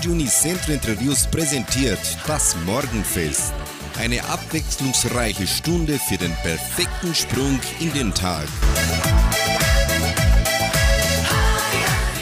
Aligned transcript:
Radio 0.00 0.12
Unicentro 0.12 0.72
Entre 0.72 0.98
Rios 0.98 1.26
präsentiert 1.26 1.98
das 2.26 2.56
Morgenfest. 2.64 3.52
Eine 3.98 4.24
abwechslungsreiche 4.24 5.46
Stunde 5.46 5.98
für 5.98 6.16
den 6.16 6.32
perfekten 6.36 7.14
Sprung 7.14 7.60
in 7.80 7.92
den 7.92 8.14
Tag. 8.14 8.48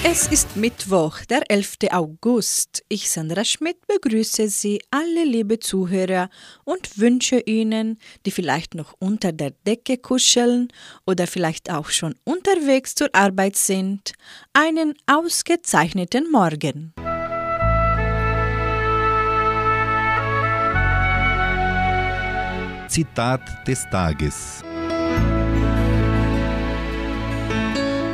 Es 0.03 0.27
ist 0.27 0.57
Mittwoch, 0.57 1.21
der 1.27 1.49
11. 1.49 1.77
August. 1.93 2.83
Ich, 2.89 3.09
Sandra 3.11 3.45
Schmidt, 3.45 3.77
begrüße 3.87 4.49
Sie 4.49 4.81
alle 4.91 5.23
liebe 5.25 5.61
Zuhörer 5.61 6.31
und 6.65 6.99
wünsche 6.99 7.39
Ihnen, 7.39 8.01
die 8.27 8.33
vielleicht 8.33 8.75
noch 8.75 8.97
unter 8.99 9.31
der 9.31 9.53
Decke 9.69 9.99
kuscheln 9.99 10.67
oder 11.07 11.29
vielleicht 11.29 11.71
auch 11.71 11.91
schon 11.91 12.17
unterwegs 12.25 12.97
zur 12.97 13.15
Arbeit 13.15 13.55
sind, 13.55 14.15
einen 14.53 14.95
ausgezeichneten 15.07 16.29
Morgen. 16.33 16.93
Zitat 22.99 23.43
des 23.65 23.89
Tages. 23.93 24.65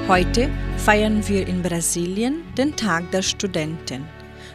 Heute 0.06 0.50
feiern 0.76 1.26
wir 1.26 1.48
in 1.48 1.62
Brasilien 1.62 2.42
den 2.58 2.76
Tag 2.76 3.10
der 3.10 3.22
Studenten. 3.22 4.04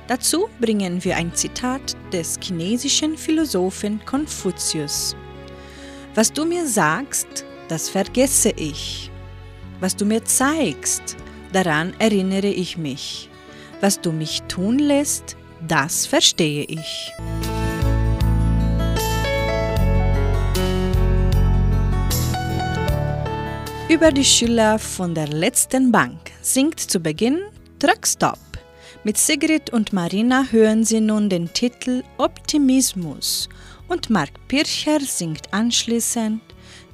Dazu 0.07 0.47
bringen 0.61 1.03
wir 1.03 1.15
ein 1.15 1.33
Zitat 1.33 1.97
des 2.13 2.37
chinesischen 2.39 3.17
Philosophen 3.17 4.05
Konfuzius. 4.05 5.15
Was 6.13 6.31
du 6.31 6.45
mir 6.45 6.67
sagst, 6.67 7.43
das 7.67 7.89
vergesse 7.89 8.51
ich. 8.51 9.09
Was 9.79 9.95
du 9.95 10.05
mir 10.05 10.23
zeigst, 10.25 11.17
daran 11.53 11.95
erinnere 11.97 12.49
ich 12.49 12.77
mich. 12.77 13.31
Was 13.81 13.99
du 13.99 14.11
mich 14.11 14.43
tun 14.43 14.77
lässt, 14.77 15.37
das 15.67 16.05
verstehe 16.05 16.65
ich. 16.65 17.11
Über 23.89 24.11
die 24.11 24.23
Schüler 24.23 24.77
von 24.77 25.15
der 25.15 25.27
letzten 25.27 25.91
Bank 25.91 26.19
singt 26.43 26.79
zu 26.79 26.99
Beginn 26.99 27.39
Truckstop. 27.79 28.37
Mit 29.03 29.17
Sigrid 29.17 29.71
und 29.71 29.93
Marina 29.93 30.45
hören 30.51 30.83
Sie 30.83 31.01
nun 31.01 31.27
den 31.27 31.51
Titel 31.51 32.03
Optimismus 32.19 33.49
und 33.87 34.11
Mark 34.11 34.29
Pircher 34.47 34.99
singt 34.99 35.51
anschließend 35.51 36.39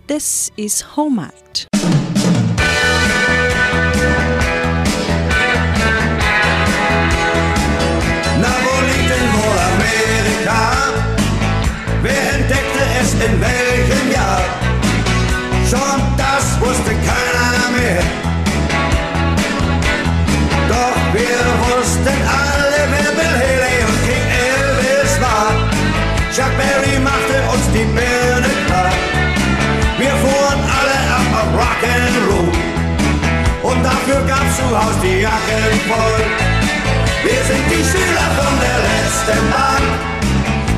This 0.07 0.53
is 0.55 0.95
Homart. 0.95 1.67
Na, 8.39 8.53
wo 8.63 8.71
Amerika? 9.67 10.93
Wer 12.01 12.35
entdeckte 12.35 12.79
es 13.01 13.13
in 13.15 13.41
welchem 13.41 13.64
50 27.75 27.93
Minute 27.93 28.51
Club. 28.67 28.95
Wir 29.97 30.13
fuhren 30.23 30.61
alle 30.79 30.97
ab 31.17 31.27
auf 31.39 31.49
Rock'n'Roll. 31.59 32.47
Und 33.69 33.83
dafür 33.83 34.21
gab's 34.25 34.55
zu 34.55 34.65
Haus 34.71 34.95
die 35.03 35.19
Jacken 35.21 35.75
voll. 35.89 36.23
Wir 37.25 37.41
sind 37.49 37.65
die 37.69 37.83
Schüler 37.83 38.27
von 38.39 38.53
der 38.63 38.77
letzten 38.87 39.43
Bank. 39.51 39.87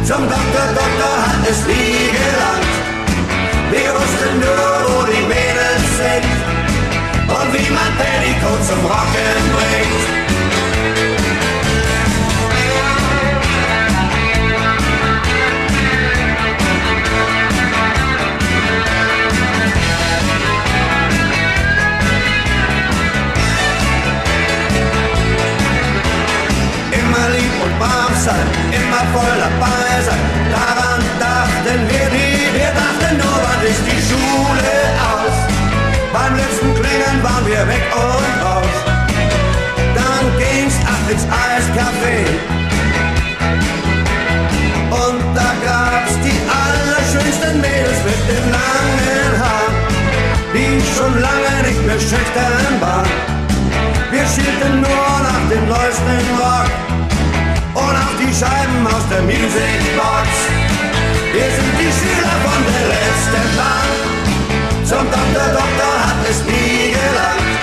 Zum 0.07 0.24
Doktor, 0.24 0.68
Doktor 0.74 1.16
hat 1.28 1.44
es 1.47 1.59
nie 1.68 2.09
gelangt. 2.18 2.75
Wir 3.69 3.90
wussten 3.94 4.34
nur, 4.41 4.69
wo 4.88 5.06
die 5.06 5.25
Mädels 5.34 5.88
sind. 6.02 6.25
Und 7.30 7.47
wie 7.53 7.69
man 7.78 7.91
Petticoat 8.00 8.66
zum 8.66 8.81
Rocken 8.86 9.44
bringt. 9.53 10.67
Brav 27.80 28.14
sein, 28.26 28.48
immer 28.72 29.04
voll 29.14 29.38
dabei 29.38 30.02
sein. 30.08 30.24
Daran 30.50 31.02
dachten 31.20 31.80
wir 31.90 32.06
nie, 32.10 32.50
wir 32.58 32.72
dachten 32.74 33.18
nur, 33.18 33.38
wann 33.46 33.62
ist 33.66 33.84
die 33.86 34.02
Schule 34.10 34.74
aus. 35.14 35.36
Beim 36.12 36.36
letzten 36.36 36.74
Klingeln 36.74 37.20
waren 37.22 37.46
wir 37.46 37.68
weg 37.68 37.86
und 37.94 38.34
raus. 38.46 38.78
Dann 39.94 40.26
ging's 40.42 40.78
ab 40.90 41.04
ins 41.10 41.26
Eiscafé. 41.46 42.18
Und 44.90 45.22
da 45.36 45.50
gab's 45.68 46.16
die 46.26 46.38
allerschönsten 46.50 47.62
Mädels 47.62 48.00
mit 48.10 48.22
den 48.32 48.46
langen 48.58 49.32
Haaren, 49.42 49.76
die 50.54 50.82
schon 50.96 51.14
lange 51.22 51.68
nicht 51.68 51.86
mehr 51.86 52.00
schüchtern 52.00 52.74
waren. 52.82 53.38
Wir 54.10 54.26
schielten 54.26 54.82
nur 54.82 55.10
nach 55.22 55.44
dem 55.52 55.68
neuesten 55.68 56.20
Rock 56.40 56.88
und 57.78 57.96
auf 57.96 58.14
die 58.18 58.34
Scheiben 58.34 58.82
aus 58.88 59.06
der 59.10 59.22
Musicbox. 59.22 60.30
Wir 61.34 61.50
sind 61.56 61.74
die 61.78 61.92
Schüler 61.94 62.38
von 62.46 62.60
der 62.66 62.84
letzten 62.94 63.46
Bank. 63.58 63.98
Zum 64.90 65.06
Doktor, 65.14 65.48
Doktor 65.54 65.96
hat 66.08 66.22
es 66.30 66.40
nie 66.50 66.96
gelangt. 66.98 67.54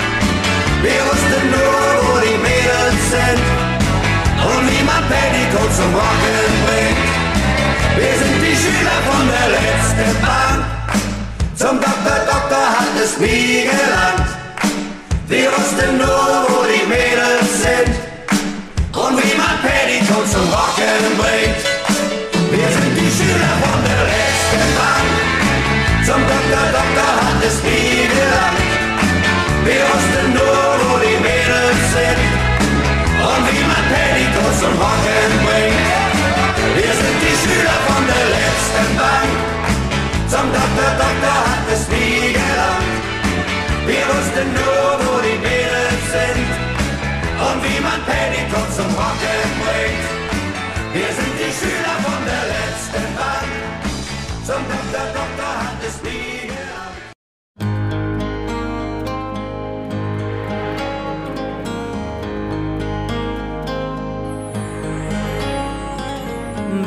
Wir 0.85 1.01
wussten 1.09 1.43
nur, 1.51 1.83
wo 2.05 2.13
die 2.23 2.37
Mädels 2.47 3.03
sind 3.11 3.43
und 4.39 4.63
wie 4.71 4.83
man 4.89 5.03
Petticoat 5.11 5.71
zum 5.75 5.91
Rocken 5.91 6.53
bringt. 6.65 7.03
Wir 7.99 8.15
sind 8.19 8.37
die 8.39 8.55
Schüler 8.55 8.99
von 9.09 9.23
der 9.27 9.47
letzten 9.57 10.09
Bank. 10.23 10.61
Zum 11.55 11.75
Doktor, 11.81 12.19
Doktor 12.31 12.65
hat 12.79 12.95
es 13.03 13.17
nie 13.19 13.67
gelangt. 13.67 14.29
Wir 15.27 15.49
wussten 15.51 15.97
nur, 15.97 16.45
wo 16.47 16.63
die 16.63 16.85
Mädels 16.87 17.51
sind 17.63 18.14
und 19.07 19.17
wie 19.21 19.35
man 19.37 19.55
Petticoat 19.61 20.27
zum 20.27 20.45
Rocken 20.49 21.05
bringt. 21.21 21.61
Wir 22.51 22.69
sind 22.75 22.93
die 22.97 23.11
Schüler 23.15 23.53
von 23.61 23.79
der 23.85 24.01
letzten 24.09 24.65
Bank. 24.77 25.09
Zum 26.05 26.21
Doktor, 26.31 26.65
Doktor 26.77 27.13
hat 27.25 27.41
es 27.45 27.61
nie 27.63 28.07
gelangt. 28.15 28.65
Wir 29.65 29.83
wussten 29.91 30.25
nur, 30.37 30.65
wo 30.85 30.97
die 31.05 31.17
Mädels 31.21 31.81
sind 31.93 32.21
und 33.29 33.43
wie 33.49 33.63
man 33.69 33.83
Petticoat 33.91 34.55
zum 34.59 34.73
Rocken 34.81 35.34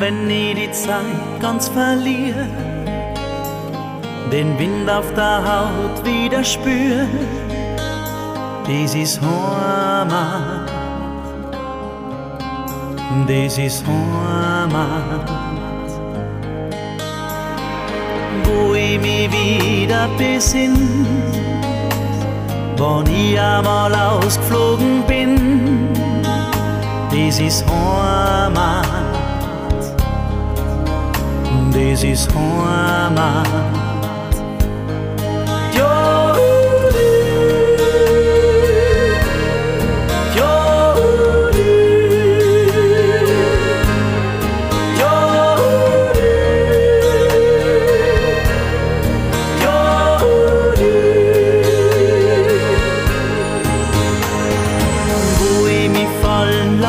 wenn 0.09 0.29
ich 0.29 0.55
die 0.55 0.71
Zeit 0.71 1.39
ganz 1.39 1.67
verliere, 1.67 2.47
den 4.31 4.57
Wind 4.57 4.89
auf 4.89 5.05
der 5.13 5.37
Haut 5.49 6.03
wieder 6.03 6.43
spür, 6.43 7.05
dies 8.67 8.95
ist 8.95 9.21
Heimat, 9.21 10.71
dies 13.27 13.57
ist 13.59 13.85
Heimat, 13.85 15.29
wo 18.45 18.73
ich 18.73 18.99
mich 18.99 19.29
wieder 19.31 20.07
besinn, 20.17 21.05
wann 22.77 23.05
ich 23.05 23.39
einmal 23.39 23.93
ausgeflogen 23.93 25.03
bin, 25.07 25.87
dies 27.11 27.39
ist 27.39 27.63
Heimat 27.67 28.98
this 31.79 32.03
is 32.03 32.25
who 32.25 32.39
I'm 32.39 33.17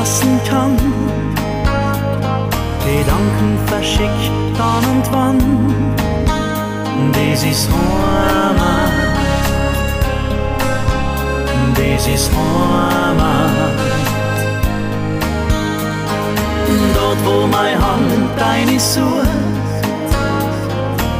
lassen 0.00 0.40
kann. 0.48 0.76
Gedanken 2.84 3.58
verschicken. 3.66 4.29
This 7.40 7.56
is 7.56 7.68
Roma. 7.72 8.74
This 11.74 12.06
is 12.06 12.28
Roma. 12.34 13.32
Dort, 16.94 17.18
wo 17.24 17.46
meine 17.46 17.80
Hand 17.80 18.38
deine 18.38 18.78
sucht, 18.78 19.26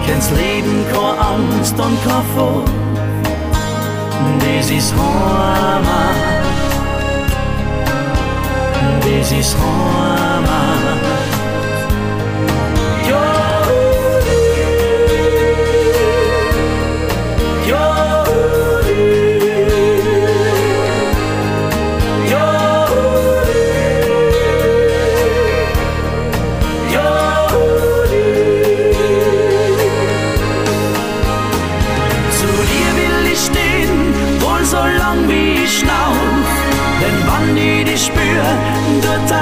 kennst 0.05 0.31
Leben 0.32 0.84
keine 0.93 1.19
Angst 1.32 1.81
und 1.81 1.96
keine 2.05 2.25
Furcht. 2.34 2.72
Roma, 4.40 4.70
Islama, 4.70 6.02
des 9.02 9.56
Roma. 9.56 10.69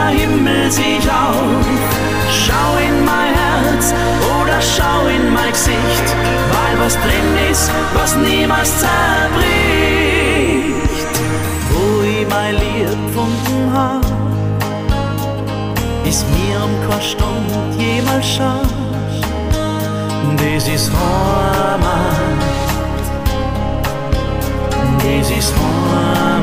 Heimat. 0.08 0.49
sich 0.70 1.10
auf. 1.10 1.66
Schau 2.31 2.76
in 2.87 3.05
mein 3.05 3.32
Herz 3.34 3.94
oder 4.40 4.60
schau 4.60 5.06
in 5.08 5.32
mein 5.32 5.50
Gesicht, 5.50 6.06
weil 6.52 6.78
was 6.84 6.94
drin 6.94 7.50
ist, 7.50 7.70
was 7.94 8.16
niemals 8.16 8.70
zerbricht. 8.78 9.58
Ich 12.20 12.26
mein 12.28 12.55
Lied 12.56 12.90
gefunden 13.06 13.72
hab, 13.72 14.05
ist 16.05 16.25
mir 16.31 16.56
um 16.64 16.88
keine 16.88 17.02
Stunde 17.02 17.54
jemals 17.78 18.26
schade. 18.26 18.69
Das 20.37 20.69
ist 20.69 20.90
Heimat, 20.90 22.16
das 24.99 25.31
ist 25.31 25.54
Heimat. 25.54 26.38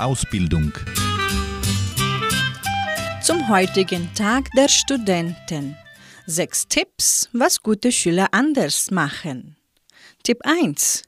Ausbildung. 0.00 0.72
Zum 3.22 3.48
heutigen 3.48 4.12
Tag 4.14 4.50
der 4.56 4.68
Studenten. 4.68 5.76
Sechs 6.26 6.66
Tipps, 6.68 7.28
was 7.32 7.62
gute 7.62 7.92
Schüler 7.92 8.28
anders 8.32 8.90
machen. 8.90 9.56
Tipp 10.22 10.38
1. 10.44 11.02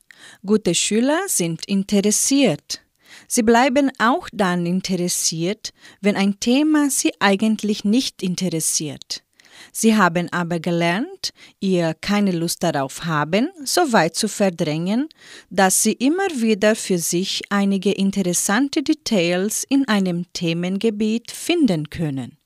Gute 0.45 0.75
Schüler 0.75 1.21
sind 1.27 1.65
interessiert. 1.67 2.83
Sie 3.29 3.43
bleiben 3.43 3.91
auch 3.99 4.29
dann 4.33 4.67
interessiert, 4.67 5.73
wenn 6.01 6.17
ein 6.17 6.41
Thema 6.41 6.91
sie 6.91 7.13
eigentlich 7.21 7.85
nicht 7.85 8.23
interessiert. 8.23 9.23
Sie 9.71 9.97
haben 9.97 10.29
aber 10.33 10.59
gelernt, 10.59 11.33
ihr 11.61 11.95
keine 12.01 12.33
Lust 12.33 12.63
darauf 12.63 13.05
haben, 13.05 13.51
so 13.65 13.93
weit 13.93 14.17
zu 14.17 14.29
verdrängen, 14.29 15.09
dass 15.51 15.83
sie 15.83 15.93
immer 15.93 16.29
wieder 16.35 16.75
für 16.75 16.99
sich 16.99 17.43
einige 17.51 17.93
interessante 17.93 18.83
Details 18.83 19.65
in 19.69 19.87
einem 19.87 20.27
Themengebiet 20.33 21.31
finden 21.31 21.91
können. 21.91 22.39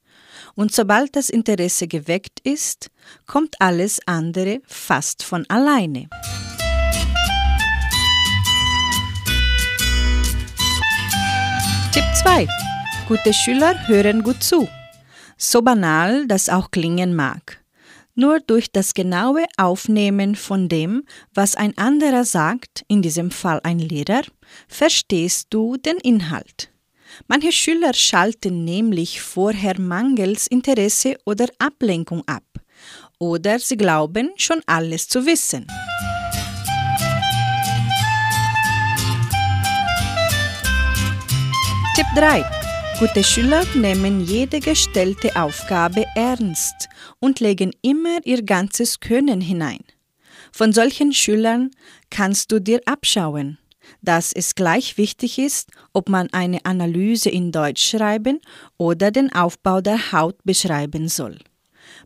Und 0.54 0.72
sobald 0.72 1.16
das 1.16 1.28
Interesse 1.28 1.86
geweckt 1.86 2.40
ist, 2.42 2.88
kommt 3.26 3.60
alles 3.60 4.00
andere 4.06 4.60
fast 4.66 5.22
von 5.22 5.44
alleine. 5.48 6.08
Tipp 11.92 12.04
2. 12.22 12.46
Gute 13.08 13.32
Schüler 13.32 13.86
hören 13.86 14.22
gut 14.22 14.42
zu. 14.42 14.68
So 15.36 15.60
banal 15.60 16.26
das 16.26 16.48
auch 16.48 16.70
klingen 16.70 17.14
mag. 17.14 17.62
Nur 18.14 18.40
durch 18.40 18.72
das 18.72 18.94
genaue 18.94 19.44
Aufnehmen 19.58 20.34
von 20.34 20.70
dem, 20.70 21.04
was 21.34 21.54
ein 21.54 21.76
anderer 21.76 22.24
sagt, 22.24 22.84
in 22.88 23.02
diesem 23.02 23.30
Fall 23.30 23.60
ein 23.62 23.78
Lehrer, 23.78 24.22
verstehst 24.66 25.48
du 25.50 25.76
den 25.76 25.98
Inhalt. 25.98 26.70
Manche 27.28 27.52
Schüler 27.52 27.92
schalten 27.92 28.64
nämlich 28.64 29.20
vorher 29.20 29.78
mangels 29.78 30.46
Interesse 30.46 31.18
oder 31.26 31.46
Ablenkung 31.58 32.22
ab. 32.26 32.44
Oder 33.18 33.58
sie 33.58 33.76
glauben 33.76 34.30
schon 34.36 34.62
alles 34.66 35.08
zu 35.08 35.26
wissen. 35.26 35.66
Tipp 41.94 42.06
3. 42.14 42.55
Gute 42.98 43.22
Schüler 43.22 43.62
nehmen 43.74 44.24
jede 44.24 44.58
gestellte 44.58 45.36
Aufgabe 45.36 46.06
ernst 46.14 46.88
und 47.20 47.40
legen 47.40 47.72
immer 47.82 48.24
ihr 48.24 48.42
ganzes 48.42 49.00
Können 49.00 49.42
hinein. 49.42 49.84
Von 50.50 50.72
solchen 50.72 51.12
Schülern 51.12 51.72
kannst 52.08 52.52
du 52.52 52.58
dir 52.58 52.80
abschauen, 52.86 53.58
dass 54.00 54.32
es 54.32 54.54
gleich 54.54 54.96
wichtig 54.96 55.38
ist, 55.38 55.68
ob 55.92 56.08
man 56.08 56.32
eine 56.32 56.64
Analyse 56.64 57.28
in 57.28 57.52
Deutsch 57.52 57.86
schreiben 57.86 58.40
oder 58.78 59.10
den 59.10 59.30
Aufbau 59.30 59.82
der 59.82 60.12
Haut 60.12 60.42
beschreiben 60.44 61.08
soll. 61.08 61.36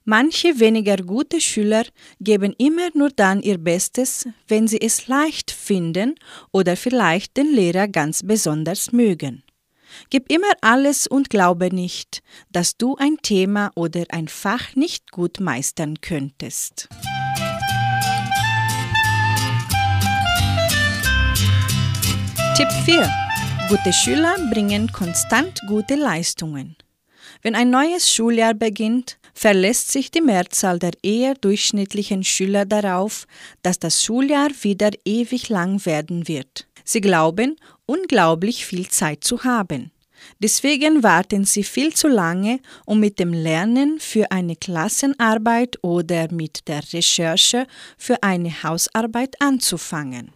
Manche 0.04 0.58
weniger 0.58 0.96
gute 0.96 1.40
Schüler 1.40 1.84
geben 2.20 2.52
immer 2.58 2.88
nur 2.94 3.10
dann 3.10 3.42
ihr 3.42 3.58
Bestes, 3.58 4.26
wenn 4.48 4.66
sie 4.66 4.80
es 4.80 5.06
leicht 5.06 5.52
finden 5.52 6.16
oder 6.50 6.76
vielleicht 6.76 7.36
den 7.36 7.54
Lehrer 7.54 7.86
ganz 7.86 8.24
besonders 8.24 8.90
mögen. 8.90 9.44
Gib 10.10 10.30
immer 10.30 10.52
alles 10.60 11.06
und 11.06 11.30
glaube 11.30 11.74
nicht, 11.74 12.22
dass 12.50 12.76
du 12.76 12.96
ein 12.96 13.18
Thema 13.22 13.70
oder 13.74 14.04
ein 14.10 14.28
Fach 14.28 14.74
nicht 14.74 15.10
gut 15.10 15.40
meistern 15.40 16.00
könntest. 16.00 16.88
Tipp 22.56 22.68
4. 22.84 23.10
Gute 23.68 23.92
Schüler 23.92 24.36
bringen 24.52 24.90
konstant 24.92 25.60
gute 25.68 25.94
Leistungen. 25.94 26.76
Wenn 27.42 27.54
ein 27.54 27.70
neues 27.70 28.12
Schuljahr 28.12 28.54
beginnt, 28.54 29.18
verlässt 29.32 29.90
sich 29.90 30.10
die 30.10 30.20
Mehrzahl 30.20 30.78
der 30.78 30.92
eher 31.02 31.34
durchschnittlichen 31.34 32.24
Schüler 32.24 32.66
darauf, 32.66 33.26
dass 33.62 33.78
das 33.78 34.04
Schuljahr 34.04 34.50
wieder 34.60 34.90
ewig 35.04 35.48
lang 35.48 35.86
werden 35.86 36.28
wird. 36.28 36.66
Sie 36.84 37.00
glauben, 37.00 37.56
unglaublich 37.90 38.66
viel 38.66 38.88
Zeit 38.88 39.24
zu 39.24 39.42
haben. 39.42 39.90
Deswegen 40.38 41.02
warten 41.02 41.44
sie 41.44 41.64
viel 41.64 41.92
zu 41.92 42.06
lange, 42.06 42.60
um 42.86 43.00
mit 43.00 43.18
dem 43.18 43.32
Lernen 43.32 43.98
für 43.98 44.30
eine 44.30 44.54
Klassenarbeit 44.54 45.82
oder 45.82 46.32
mit 46.32 46.68
der 46.68 46.82
Recherche 46.92 47.66
für 47.98 48.22
eine 48.22 48.62
Hausarbeit 48.62 49.40
anzufangen. 49.40 50.32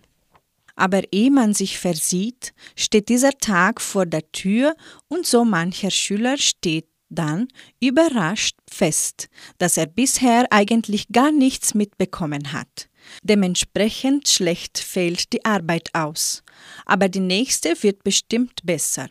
Aber 0.75 1.03
ehe 1.13 1.31
man 1.31 1.55
sich 1.55 1.79
versieht, 1.79 2.55
steht 2.75 3.09
dieser 3.09 3.33
Tag 3.39 3.81
vor 3.81 4.07
der 4.07 4.33
Tür 4.33 4.75
und 5.07 5.25
so 5.25 5.45
mancher 5.45 5.91
Schüler 5.91 6.37
steht 6.39 6.89
dann 7.09 7.47
überrascht 7.81 8.57
fest, 8.69 9.29
dass 9.59 9.77
er 9.77 9.87
bisher 9.87 10.47
eigentlich 10.51 11.09
gar 11.13 11.31
nichts 11.31 11.75
mitbekommen 11.75 12.53
hat. 12.53 12.89
Dementsprechend 13.23 14.29
schlecht 14.29 14.79
fällt 14.79 15.33
die 15.33 15.45
Arbeit 15.45 15.91
aus, 15.93 16.43
aber 16.87 17.09
die 17.09 17.21
nächste 17.21 17.83
wird 17.83 18.05
bestimmt 18.05 18.61
besser. 18.65 19.09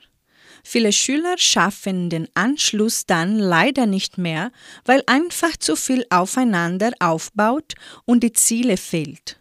Viele 0.63 0.93
Schüler 0.93 1.37
schaffen 1.37 2.09
den 2.09 2.27
Anschluss 2.35 3.05
dann 3.05 3.37
leider 3.37 3.85
nicht 3.85 4.17
mehr, 4.17 4.51
weil 4.85 5.03
einfach 5.07 5.57
zu 5.57 5.75
viel 5.75 6.05
aufeinander 6.09 6.91
aufbaut 6.99 7.73
und 8.05 8.23
die 8.23 8.31
Ziele 8.31 8.77
fehlt, 8.77 9.39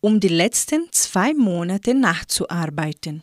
um 0.00 0.18
die 0.18 0.28
letzten 0.28 0.88
zwei 0.90 1.34
Monate 1.34 1.94
nachzuarbeiten. 1.94 3.22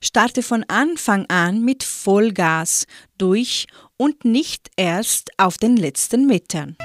Starte 0.00 0.42
von 0.42 0.64
Anfang 0.64 1.26
an 1.26 1.62
mit 1.62 1.82
Vollgas 1.84 2.86
durch 3.18 3.66
und 3.96 4.24
nicht 4.24 4.70
erst 4.76 5.30
auf 5.38 5.58
den 5.58 5.76
letzten 5.76 6.26
Metern. 6.26 6.76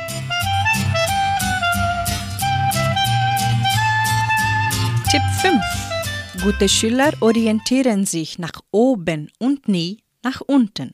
Tipp 5.10 5.22
5. 5.42 5.85
Gute 6.46 6.70
Schüler 6.70 7.12
orientieren 7.22 8.06
sich 8.06 8.38
nach 8.38 8.62
oben 8.70 9.32
und 9.40 9.68
nie 9.68 10.04
nach 10.22 10.42
unten. 10.42 10.94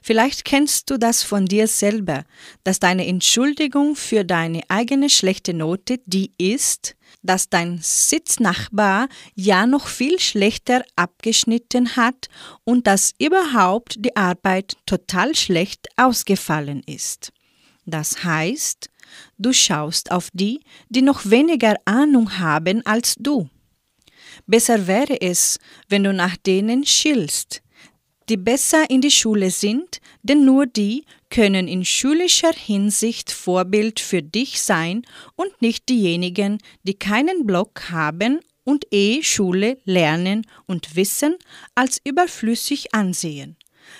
Vielleicht 0.00 0.46
kennst 0.46 0.88
du 0.88 0.96
das 0.96 1.22
von 1.22 1.44
dir 1.44 1.68
selber, 1.68 2.24
dass 2.64 2.78
deine 2.78 3.06
Entschuldigung 3.06 3.94
für 3.94 4.24
deine 4.24 4.62
eigene 4.68 5.10
schlechte 5.10 5.52
Note 5.52 5.98
die 6.06 6.32
ist, 6.38 6.96
dass 7.20 7.50
dein 7.50 7.80
Sitznachbar 7.82 9.10
ja 9.34 9.66
noch 9.66 9.86
viel 9.86 10.18
schlechter 10.18 10.82
abgeschnitten 10.96 11.96
hat 11.96 12.30
und 12.64 12.86
dass 12.86 13.12
überhaupt 13.18 13.96
die 13.98 14.16
Arbeit 14.16 14.78
total 14.86 15.36
schlecht 15.36 15.88
ausgefallen 15.96 16.82
ist. 16.86 17.34
Das 17.84 18.24
heißt, 18.24 18.88
du 19.36 19.52
schaust 19.52 20.10
auf 20.10 20.30
die, 20.32 20.60
die 20.88 21.02
noch 21.02 21.28
weniger 21.28 21.74
Ahnung 21.84 22.38
haben 22.38 22.80
als 22.86 23.16
du. 23.18 23.50
Besser 24.50 24.88
wäre 24.88 25.20
es, 25.20 25.60
wenn 25.88 26.02
du 26.02 26.12
nach 26.12 26.36
denen 26.36 26.84
schielst, 26.84 27.62
die 28.28 28.36
besser 28.36 28.90
in 28.90 29.00
die 29.00 29.12
Schule 29.12 29.52
sind, 29.52 30.00
denn 30.24 30.44
nur 30.44 30.66
die 30.66 31.04
können 31.30 31.68
in 31.68 31.84
schulischer 31.84 32.52
Hinsicht 32.52 33.30
Vorbild 33.30 34.00
für 34.00 34.24
dich 34.24 34.60
sein 34.60 35.02
und 35.36 35.62
nicht 35.62 35.88
diejenigen, 35.88 36.58
die 36.82 36.94
keinen 36.94 37.46
Block 37.46 37.92
haben 37.92 38.40
und 38.64 38.86
eh 38.90 39.22
Schule 39.22 39.78
lernen 39.84 40.44
und 40.66 40.96
Wissen 40.96 41.36
als 41.76 42.00
überflüssig 42.02 42.92
ansehen. 42.92 43.56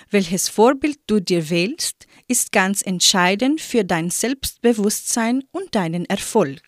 Welches 0.09 0.49
Vorbild 0.49 0.99
du 1.07 1.21
dir 1.21 1.49
wählst, 1.49 2.07
ist 2.27 2.51
ganz 2.51 2.81
entscheidend 2.81 3.61
für 3.61 3.85
dein 3.85 4.09
Selbstbewusstsein 4.09 5.45
und 5.53 5.75
deinen 5.75 6.03
Erfolg. 6.07 6.61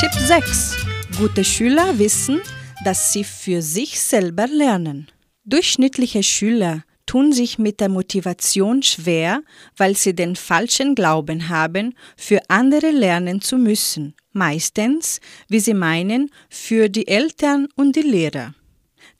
Tipp 0.00 0.12
6. 0.12 0.76
Gute 1.18 1.44
Schüler 1.44 1.98
wissen, 1.98 2.40
dass 2.84 3.12
sie 3.12 3.22
für 3.22 3.62
sich 3.62 4.00
selber 4.00 4.48
lernen. 4.48 5.08
Durchschnittliche 5.44 6.24
Schüler 6.24 6.82
tun 7.06 7.32
sich 7.32 7.58
mit 7.58 7.78
der 7.78 7.88
Motivation 7.88 8.82
schwer, 8.82 9.42
weil 9.76 9.96
sie 9.96 10.14
den 10.14 10.34
falschen 10.34 10.96
Glauben 10.96 11.48
haben, 11.48 11.94
für 12.16 12.40
andere 12.48 12.90
lernen 12.90 13.40
zu 13.40 13.56
müssen, 13.56 14.14
meistens, 14.32 15.20
wie 15.48 15.60
sie 15.60 15.74
meinen, 15.74 16.30
für 16.50 16.88
die 16.88 17.06
Eltern 17.06 17.68
und 17.76 17.94
die 17.94 18.02
Lehrer. 18.02 18.54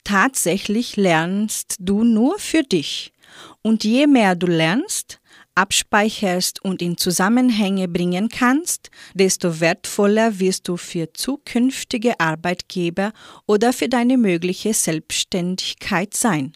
Tatsächlich 0.03 0.97
lernst 0.97 1.77
du 1.79 2.03
nur 2.03 2.37
für 2.37 2.63
dich. 2.63 3.13
Und 3.61 3.85
je 3.85 4.07
mehr 4.07 4.35
du 4.35 4.47
lernst, 4.47 5.19
abspeicherst 5.55 6.63
und 6.63 6.81
in 6.81 6.97
Zusammenhänge 6.97 7.87
bringen 7.87 8.29
kannst, 8.29 8.91
desto 9.13 9.59
wertvoller 9.59 10.39
wirst 10.39 10.67
du 10.67 10.77
für 10.77 11.11
zukünftige 11.13 12.19
Arbeitgeber 12.19 13.13
oder 13.45 13.73
für 13.73 13.89
deine 13.89 14.17
mögliche 14.17 14.73
Selbstständigkeit 14.73 16.13
sein. 16.13 16.53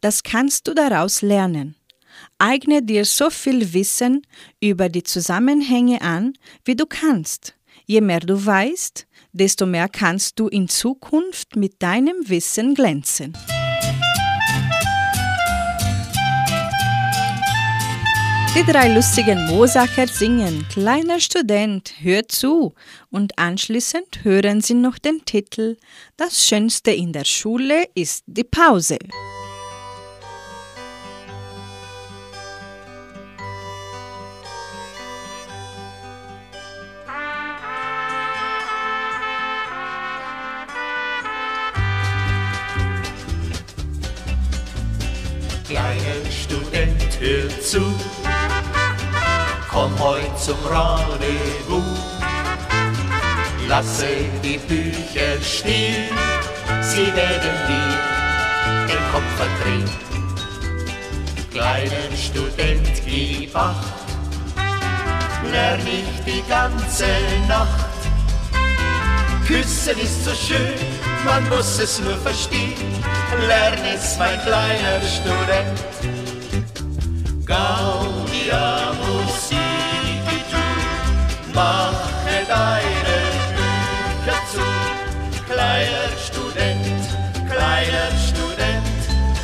Das 0.00 0.22
kannst 0.22 0.68
du 0.68 0.74
daraus 0.74 1.22
lernen. 1.22 1.76
Eigne 2.38 2.82
dir 2.82 3.04
so 3.04 3.30
viel 3.30 3.72
Wissen 3.72 4.22
über 4.60 4.88
die 4.88 5.02
Zusammenhänge 5.02 6.02
an, 6.02 6.34
wie 6.64 6.76
du 6.76 6.86
kannst. 6.86 7.54
Je 7.86 8.00
mehr 8.00 8.20
du 8.20 8.44
weißt, 8.44 9.06
desto 9.32 9.66
mehr 9.66 9.88
kannst 9.88 10.38
du 10.38 10.48
in 10.48 10.68
Zukunft 10.68 11.56
mit 11.56 11.82
deinem 11.82 12.28
Wissen 12.28 12.74
glänzen. 12.74 13.36
Die 18.56 18.62
drei 18.62 18.86
lustigen 18.94 19.46
Mosacher 19.46 20.06
singen. 20.06 20.64
Kleiner 20.70 21.18
Student, 21.18 21.92
hör 22.00 22.28
zu. 22.28 22.72
Und 23.10 23.36
anschließend 23.36 24.22
hören 24.22 24.60
sie 24.60 24.74
noch 24.74 24.96
den 24.96 25.24
Titel. 25.24 25.76
Das 26.16 26.46
Schönste 26.46 26.92
in 26.92 27.12
der 27.12 27.24
Schule 27.24 27.88
ist 27.96 28.22
die 28.28 28.44
Pause. 28.44 28.98
Kleiner 45.66 46.30
Student, 46.30 47.18
hör 47.18 47.48
zu, 47.60 47.82
komm 49.84 49.98
heut 49.98 50.38
zum 50.38 50.56
Rendezvous. 50.64 51.82
Lasse 53.68 54.06
die 54.42 54.58
Bücher 54.58 55.40
stehen, 55.42 56.08
sie 56.80 57.06
werden 57.14 57.54
dir 57.68 57.92
den 58.88 59.02
Kopf 59.12 59.30
verdrehen. 59.36 59.90
Kleiner 61.50 62.16
Student, 62.16 63.02
gib 63.04 63.54
acht, 63.54 63.92
lern 65.52 65.84
nicht 65.84 66.26
die 66.26 66.42
ganze 66.48 67.06
Nacht. 67.46 67.90
Küssen 69.46 69.98
ist 69.98 70.24
so 70.24 70.30
schön, 70.34 70.78
man 71.24 71.46
muss 71.50 71.78
es 71.78 72.00
nur 72.00 72.16
verstehen. 72.16 72.72
Lern 73.46 73.78
es, 73.94 74.16
mein 74.18 74.40
kleiner 74.40 75.00
Student. 75.02 75.84
Gaudia 78.54 78.94
Musik, 79.02 80.22
mache 81.52 82.38
deine 82.46 83.18
Bücher 83.56 84.38
zu. 84.52 84.66
Kleiner 85.50 86.08
Student, 86.24 87.02
kleiner 87.50 88.10
Student, 88.28 89.00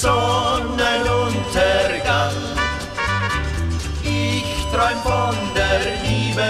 Sonnenuntergang, 0.00 2.38
ich 4.02 4.50
träum 4.72 5.00
von 5.02 5.36
der 5.54 5.80
Liebe, 6.04 6.48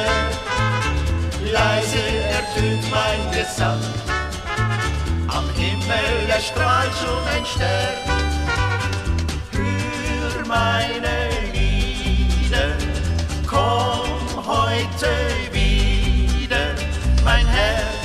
leise 1.53 2.03
ertönt 2.31 2.85
mein 2.91 3.21
Gesang. 3.33 3.83
Am 5.39 5.49
Himmel 5.51 6.29
erstrahlt 6.29 6.93
schon 7.01 7.25
ein 7.29 7.47
Stern. 7.47 7.97
Hör 9.53 10.47
meine 10.49 11.17
Lieder, 11.53 12.77
komm 13.47 14.45
heute 14.45 15.13
wieder. 15.53 16.75
Mein 17.25 17.47
Herz 17.47 17.98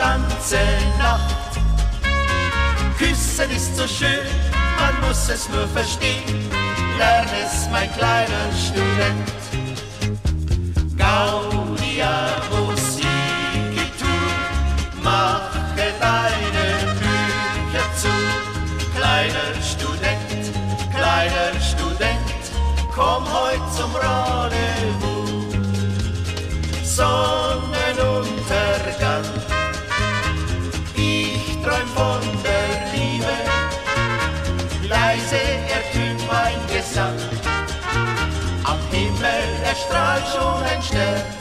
ganze 0.00 0.60
Nacht. 0.98 1.52
Küssen 2.98 3.50
ist 3.50 3.76
so 3.76 3.86
schön, 3.86 4.26
man 4.80 4.94
muss 5.06 5.28
es 5.28 5.48
nur 5.50 5.66
verstehen. 5.68 6.24
Lern 6.98 7.28
es, 7.44 7.68
mein 7.70 7.90
kleiner 7.92 8.46
Student. 8.64 9.28
Gaudia 10.96 12.14
Musik, 12.50 13.92
mache 15.02 15.86
deine 16.06 16.66
Bücher 17.00 17.86
zu. 18.00 18.14
Kleiner 18.96 19.50
Student, 19.72 20.42
kleiner 20.96 21.52
Student, 21.70 22.42
komm 22.94 23.22
heut 23.36 23.64
zum 23.76 23.90
Rendezvous. 23.94 25.10
Sonnenuntergang, 26.96 27.79
schon 40.30 40.62
ein 40.62 40.82
Stern. 40.82 41.39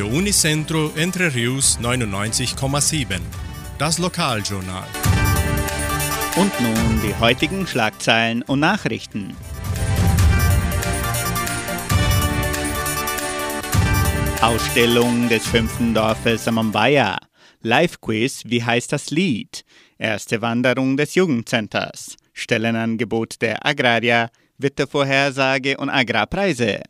Radio 0.00 0.16
Unicentro 0.16 0.92
Entre 0.96 1.34
Rius 1.34 1.78
99,7. 1.78 3.20
Das 3.76 3.98
Lokaljournal. 3.98 4.86
Und 6.36 6.58
nun 6.58 7.02
die 7.02 7.14
heutigen 7.20 7.66
Schlagzeilen 7.66 8.40
und 8.40 8.60
Nachrichten. 8.60 9.36
Ausstellung 14.40 15.28
des 15.28 15.46
fünften 15.46 15.92
Dorfes 15.92 16.44
Samambaya. 16.44 17.18
Live-Quiz 17.60 18.44
Wie 18.46 18.64
heißt 18.64 18.94
das 18.94 19.10
Lied? 19.10 19.66
Erste 19.98 20.40
Wanderung 20.40 20.96
des 20.96 21.14
Jugendcenters. 21.14 22.16
Stellenangebot 22.32 23.42
der 23.42 23.66
Agraria. 23.66 24.30
Wettervorhersage 24.56 25.76
und 25.76 25.90
Agrarpreise. 25.90 26.84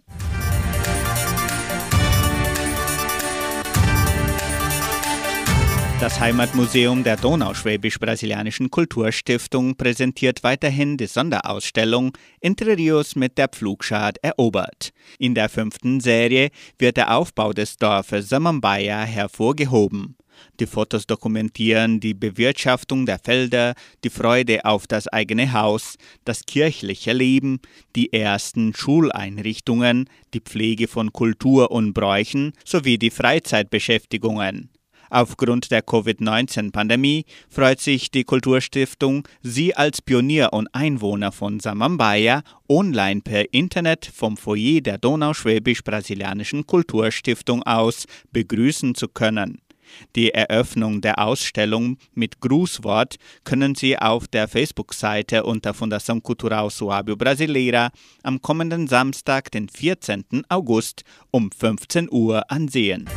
Das 6.00 6.18
Heimatmuseum 6.18 7.04
der 7.04 7.18
Donauschwäbisch-Brasilianischen 7.18 8.70
Kulturstiftung 8.70 9.76
präsentiert 9.76 10.42
weiterhin 10.42 10.96
die 10.96 11.06
Sonderausstellung 11.06 12.16
Entre 12.40 12.74
Rios 12.78 13.16
mit 13.16 13.36
der 13.36 13.48
Pflugschar 13.48 14.12
erobert. 14.22 14.94
In 15.18 15.34
der 15.34 15.50
fünften 15.50 16.00
Serie 16.00 16.48
wird 16.78 16.96
der 16.96 17.14
Aufbau 17.14 17.52
des 17.52 17.76
Dorfes 17.76 18.30
Samambaya 18.30 19.02
hervorgehoben. 19.02 20.16
Die 20.58 20.66
Fotos 20.66 21.06
dokumentieren 21.06 22.00
die 22.00 22.14
Bewirtschaftung 22.14 23.04
der 23.04 23.18
Felder, 23.18 23.74
die 24.02 24.08
Freude 24.08 24.64
auf 24.64 24.86
das 24.86 25.06
eigene 25.06 25.52
Haus, 25.52 25.96
das 26.24 26.46
kirchliche 26.46 27.12
Leben, 27.12 27.60
die 27.94 28.10
ersten 28.14 28.72
Schuleinrichtungen, 28.72 30.08
die 30.32 30.40
Pflege 30.40 30.88
von 30.88 31.12
Kultur 31.12 31.70
und 31.70 31.92
Bräuchen 31.92 32.52
sowie 32.64 32.96
die 32.96 33.10
Freizeitbeschäftigungen. 33.10 34.70
Aufgrund 35.10 35.72
der 35.72 35.82
Covid-19-Pandemie 35.82 37.24
freut 37.48 37.80
sich 37.80 38.10
die 38.12 38.24
Kulturstiftung, 38.24 39.26
Sie 39.42 39.74
als 39.74 40.00
Pionier 40.00 40.52
und 40.52 40.68
Einwohner 40.72 41.32
von 41.32 41.58
Samambaya 41.58 42.42
online 42.68 43.20
per 43.20 43.52
Internet 43.52 44.06
vom 44.06 44.36
Foyer 44.36 44.80
der 44.80 44.98
Donauschwäbisch-Brasilianischen 44.98 46.66
Kulturstiftung 46.66 47.64
aus 47.64 48.06
begrüßen 48.32 48.94
zu 48.94 49.08
können. 49.08 49.60
Die 50.14 50.30
Eröffnung 50.30 51.00
der 51.00 51.18
Ausstellung 51.18 51.98
mit 52.14 52.40
Grußwort 52.40 53.16
können 53.44 53.74
Sie 53.74 53.98
auf 53.98 54.28
der 54.28 54.48
Facebook-Seite 54.48 55.44
unter 55.44 55.72
Fundação 55.72 56.20
Cultural 56.20 56.68
Suábio 56.68 57.16
Brasileira 57.16 57.90
am 58.22 58.40
kommenden 58.40 58.86
Samstag, 58.86 59.50
den 59.50 59.68
14. 59.68 60.44
August 60.48 61.02
um 61.32 61.50
15 61.50 62.08
Uhr 62.10 62.50
ansehen. 62.50 63.08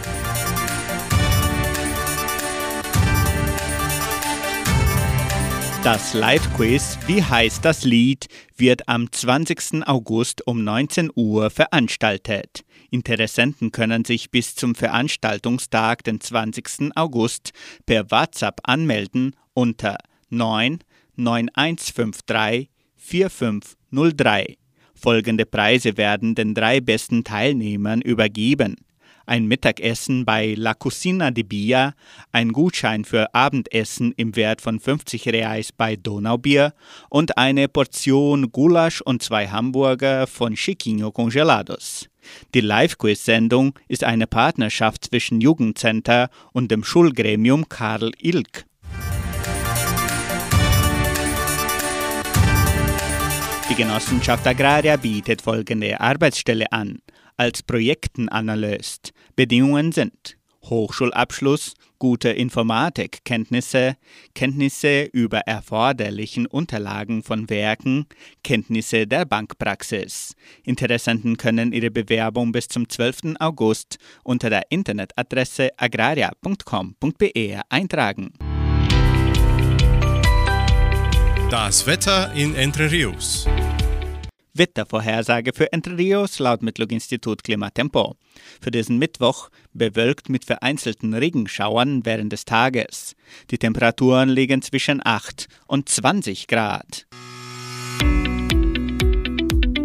Das 5.83 6.13
Live-Quiz 6.13 6.97
Wie 7.07 7.21
heißt 7.21 7.65
das 7.65 7.83
Lied 7.83 8.27
wird 8.55 8.87
am 8.87 9.11
20. 9.11 9.85
August 9.85 10.47
um 10.47 10.63
19 10.63 11.11
Uhr 11.13 11.49
veranstaltet. 11.49 12.63
Interessenten 12.89 13.73
können 13.73 14.05
sich 14.05 14.31
bis 14.31 14.55
zum 14.55 14.75
Veranstaltungstag, 14.75 16.05
den 16.05 16.21
20. 16.21 16.95
August, 16.95 17.51
per 17.85 18.09
WhatsApp 18.11 18.61
anmelden 18.63 19.35
unter 19.53 19.97
9 20.29 20.79
9153 21.17 22.69
4503. 22.95 24.55
Folgende 24.95 25.45
Preise 25.45 25.97
werden 25.97 26.33
den 26.33 26.53
drei 26.53 26.79
besten 26.79 27.25
Teilnehmern 27.25 27.99
übergeben 27.99 28.77
ein 29.25 29.45
Mittagessen 29.45 30.25
bei 30.25 30.55
La 30.57 30.73
Cucina 30.73 31.31
di 31.31 31.43
Bia, 31.43 31.93
ein 32.31 32.51
Gutschein 32.51 33.05
für 33.05 33.33
Abendessen 33.33 34.13
im 34.17 34.35
Wert 34.35 34.61
von 34.61 34.79
50 34.79 35.27
Reais 35.27 35.71
bei 35.71 35.95
Donaubier 35.95 36.73
und 37.09 37.37
eine 37.37 37.67
Portion 37.67 38.51
Gulasch 38.51 39.01
und 39.01 39.21
zwei 39.23 39.47
Hamburger 39.47 40.27
von 40.27 40.55
Chiquinho 40.55 41.11
Congelados. 41.11 42.09
Die 42.53 42.61
Live-Quiz-Sendung 42.61 43.77
ist 43.87 44.03
eine 44.03 44.27
Partnerschaft 44.27 45.05
zwischen 45.05 45.41
Jugendcenter 45.41 46.29
und 46.53 46.71
dem 46.71 46.83
Schulgremium 46.83 47.67
Karl 47.67 48.11
Ilk. 48.21 48.65
Die 53.69 53.75
Genossenschaft 53.75 54.45
Agraria 54.45 54.97
bietet 54.97 55.41
folgende 55.41 55.99
Arbeitsstelle 55.99 56.71
an 56.71 56.99
als 57.37 57.63
Projektenanalyst. 57.63 59.13
Bedingungen 59.35 59.91
sind 59.91 60.37
Hochschulabschluss, 60.63 61.73
gute 61.99 62.29
Informatikkenntnisse, 62.29 63.95
Kenntnisse 64.33 65.03
über 65.03 65.39
erforderlichen 65.39 66.45
Unterlagen 66.45 67.23
von 67.23 67.49
Werken, 67.49 68.05
Kenntnisse 68.43 69.07
der 69.07 69.25
Bankpraxis. 69.25 70.35
Interessenten 70.63 71.37
können 71.37 71.73
ihre 71.73 71.91
Bewerbung 71.91 72.51
bis 72.51 72.67
zum 72.67 72.87
12. 72.87 73.35
August 73.39 73.97
unter 74.23 74.49
der 74.49 74.63
Internetadresse 74.69 75.69
agraria.com.br 75.77 77.61
eintragen. 77.69 78.33
Das 81.49 81.85
Wetter 81.85 82.33
in 82.33 82.55
Entre 82.55 82.91
Rios. 82.91 83.47
Wettervorhersage 84.55 85.51
für 85.53 85.73
Entre 85.73 85.97
Rios 85.97 86.37
laut 86.37 86.61
Metlog-Institut 86.61 87.43
Klimatempo. 87.43 88.15
Für 88.61 88.69
diesen 88.69 88.99
Mittwoch 88.99 89.49
bewölkt 89.73 90.29
mit 90.29 90.45
vereinzelten 90.45 91.15
Regenschauern 91.15 92.05
während 92.05 92.31
des 92.31 92.45
Tages. 92.45 93.15
Die 93.49 93.57
Temperaturen 93.57 94.29
liegen 94.29 94.61
zwischen 94.61 95.01
8 95.03 95.47
und 95.65 95.89
20 95.89 96.47
Grad. 96.47 97.07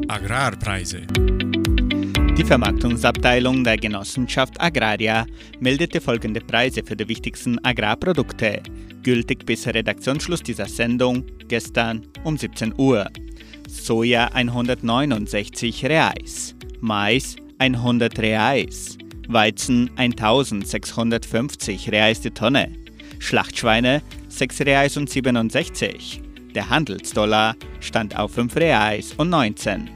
Agrarpreise. 0.08 1.06
Die 2.36 2.44
Vermarktungsabteilung 2.44 3.64
der 3.64 3.78
Genossenschaft 3.78 4.60
Agraria 4.60 5.26
meldete 5.60 6.00
folgende 6.00 6.40
Preise 6.40 6.82
für 6.84 6.94
die 6.94 7.08
wichtigsten 7.08 7.58
Agrarprodukte, 7.64 8.62
gültig 9.02 9.44
bis 9.46 9.66
Redaktionsschluss 9.66 10.42
dieser 10.42 10.66
Sendung 10.66 11.24
gestern 11.48 12.06
um 12.22 12.36
17 12.36 12.74
Uhr. 12.78 13.10
Soja 13.68 14.32
169 14.32 15.84
Reais, 15.84 16.54
Mais 16.80 17.36
100 17.58 18.18
Reais, 18.18 18.96
Weizen 19.28 19.90
1650 19.96 21.92
Reais 21.92 22.20
die 22.22 22.30
Tonne, 22.30 22.72
Schlachtschweine 23.18 24.02
6 24.28 24.62
Reais 24.62 24.96
und 24.96 25.10
67. 25.10 26.22
Der 26.54 26.70
Handelsdollar 26.70 27.56
stand 27.80 28.16
auf 28.18 28.32
5 28.32 28.56
Reais 28.56 29.12
und 29.18 29.28
19. 29.28 29.90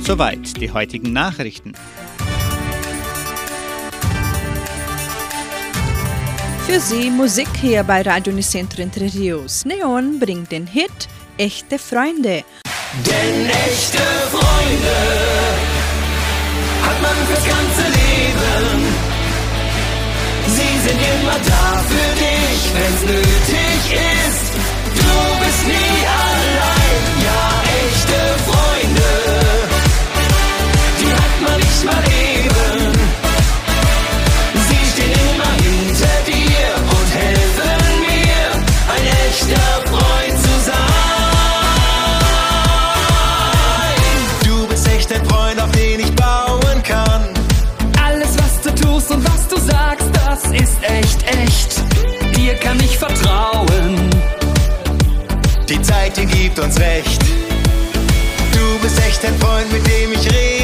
Soweit 0.00 0.60
die 0.60 0.72
heutigen 0.72 1.12
Nachrichten. 1.12 1.74
Für 6.72 6.80
Sie 6.80 7.10
Musik 7.10 7.48
hier 7.60 7.84
bei 7.84 8.00
Radio 8.00 8.32
Unicentro 8.32 8.80
Entre 8.80 9.04
Rios. 9.04 9.62
Neon 9.66 10.18
bringt 10.18 10.50
den 10.50 10.66
Hit 10.66 11.06
Echte 11.36 11.78
Freunde. 11.78 12.44
Denn 13.06 13.46
echte 13.46 14.02
Freunde 14.30 14.96
hat 16.80 17.02
man 17.02 17.14
fürs 17.26 17.44
ganze 17.44 17.82
Leben. 17.92 18.86
Sie 20.46 20.88
sind 20.88 21.00
immer 21.12 21.38
da 21.46 21.84
für 21.92 22.10
dich, 22.24 22.60
wenn's 22.72 23.02
nötig 23.02 23.80
ist. 24.24 24.52
Du 24.96 25.44
bist 25.44 25.66
nie 25.66 26.06
allein, 26.06 26.31
gibt 56.54 56.66
uns 56.66 56.78
recht. 56.80 57.22
Du 58.52 58.78
bist 58.82 58.98
echt 59.06 59.24
ein 59.24 59.38
Freund, 59.38 59.72
mit 59.72 59.86
dem 59.86 60.12
ich 60.12 60.30
reden 60.30 60.61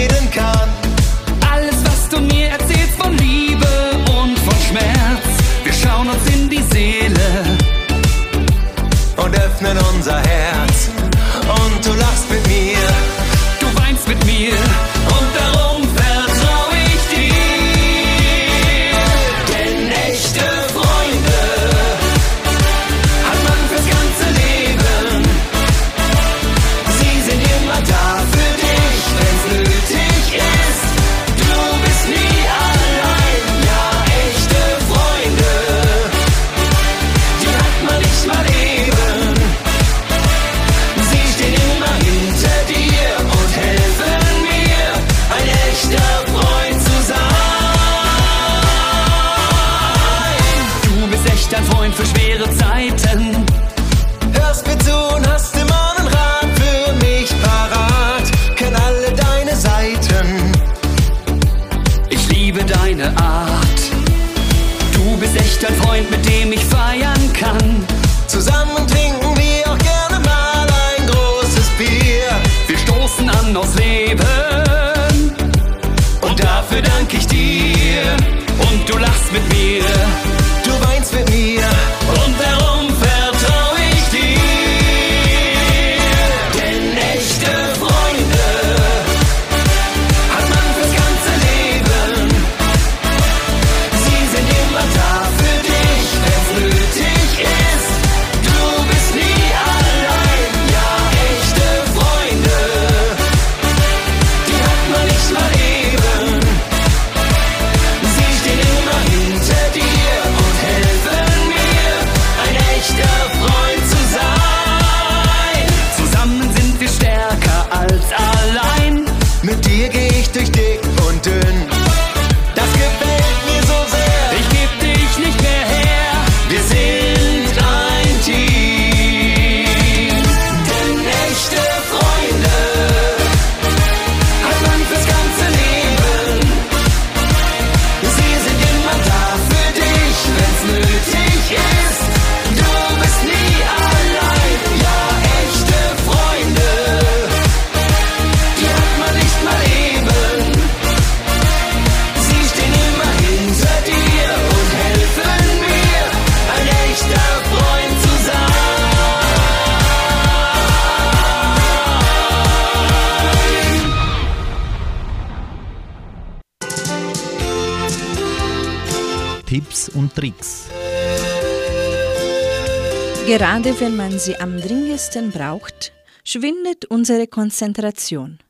Gerade 173.39 173.79
wenn 173.79 173.95
man 173.95 174.19
sie 174.19 174.35
am 174.41 174.61
dringendsten 174.61 175.31
braucht, 175.31 175.93
schwindet 176.25 176.87
unsere 176.87 177.29
Konzentration. 177.29 178.41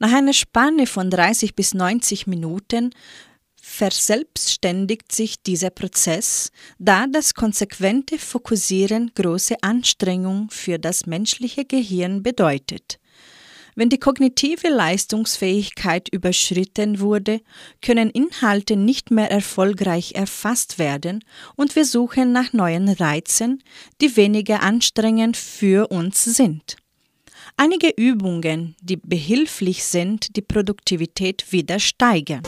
Nach 0.00 0.12
einer 0.12 0.32
Spanne 0.32 0.88
von 0.88 1.08
30 1.08 1.54
bis 1.54 1.72
90 1.72 2.26
Minuten 2.26 2.90
verselbstständigt 3.62 5.12
sich 5.12 5.40
dieser 5.40 5.70
Prozess, 5.70 6.50
da 6.80 7.06
das 7.06 7.34
konsequente 7.34 8.18
Fokussieren 8.18 9.12
große 9.14 9.54
Anstrengung 9.62 10.48
für 10.50 10.80
das 10.80 11.06
menschliche 11.06 11.64
Gehirn 11.64 12.24
bedeutet. 12.24 12.98
Wenn 13.76 13.88
die 13.88 13.98
kognitive 13.98 14.68
Leistungsfähigkeit 14.68 16.08
überschritten 16.08 17.00
wurde, 17.00 17.40
können 17.82 18.10
Inhalte 18.10 18.76
nicht 18.76 19.10
mehr 19.10 19.30
erfolgreich 19.30 20.12
erfasst 20.14 20.78
werden 20.78 21.24
und 21.56 21.74
wir 21.74 21.84
suchen 21.84 22.30
nach 22.30 22.52
neuen 22.52 22.88
Reizen, 22.88 23.64
die 24.00 24.16
weniger 24.16 24.62
anstrengend 24.62 25.36
für 25.36 25.88
uns 25.88 26.22
sind. 26.22 26.76
Einige 27.56 27.88
Übungen, 27.88 28.76
die 28.80 28.96
behilflich 28.96 29.84
sind, 29.84 30.36
die 30.36 30.42
Produktivität 30.42 31.50
wieder 31.50 31.80
steigern. 31.80 32.42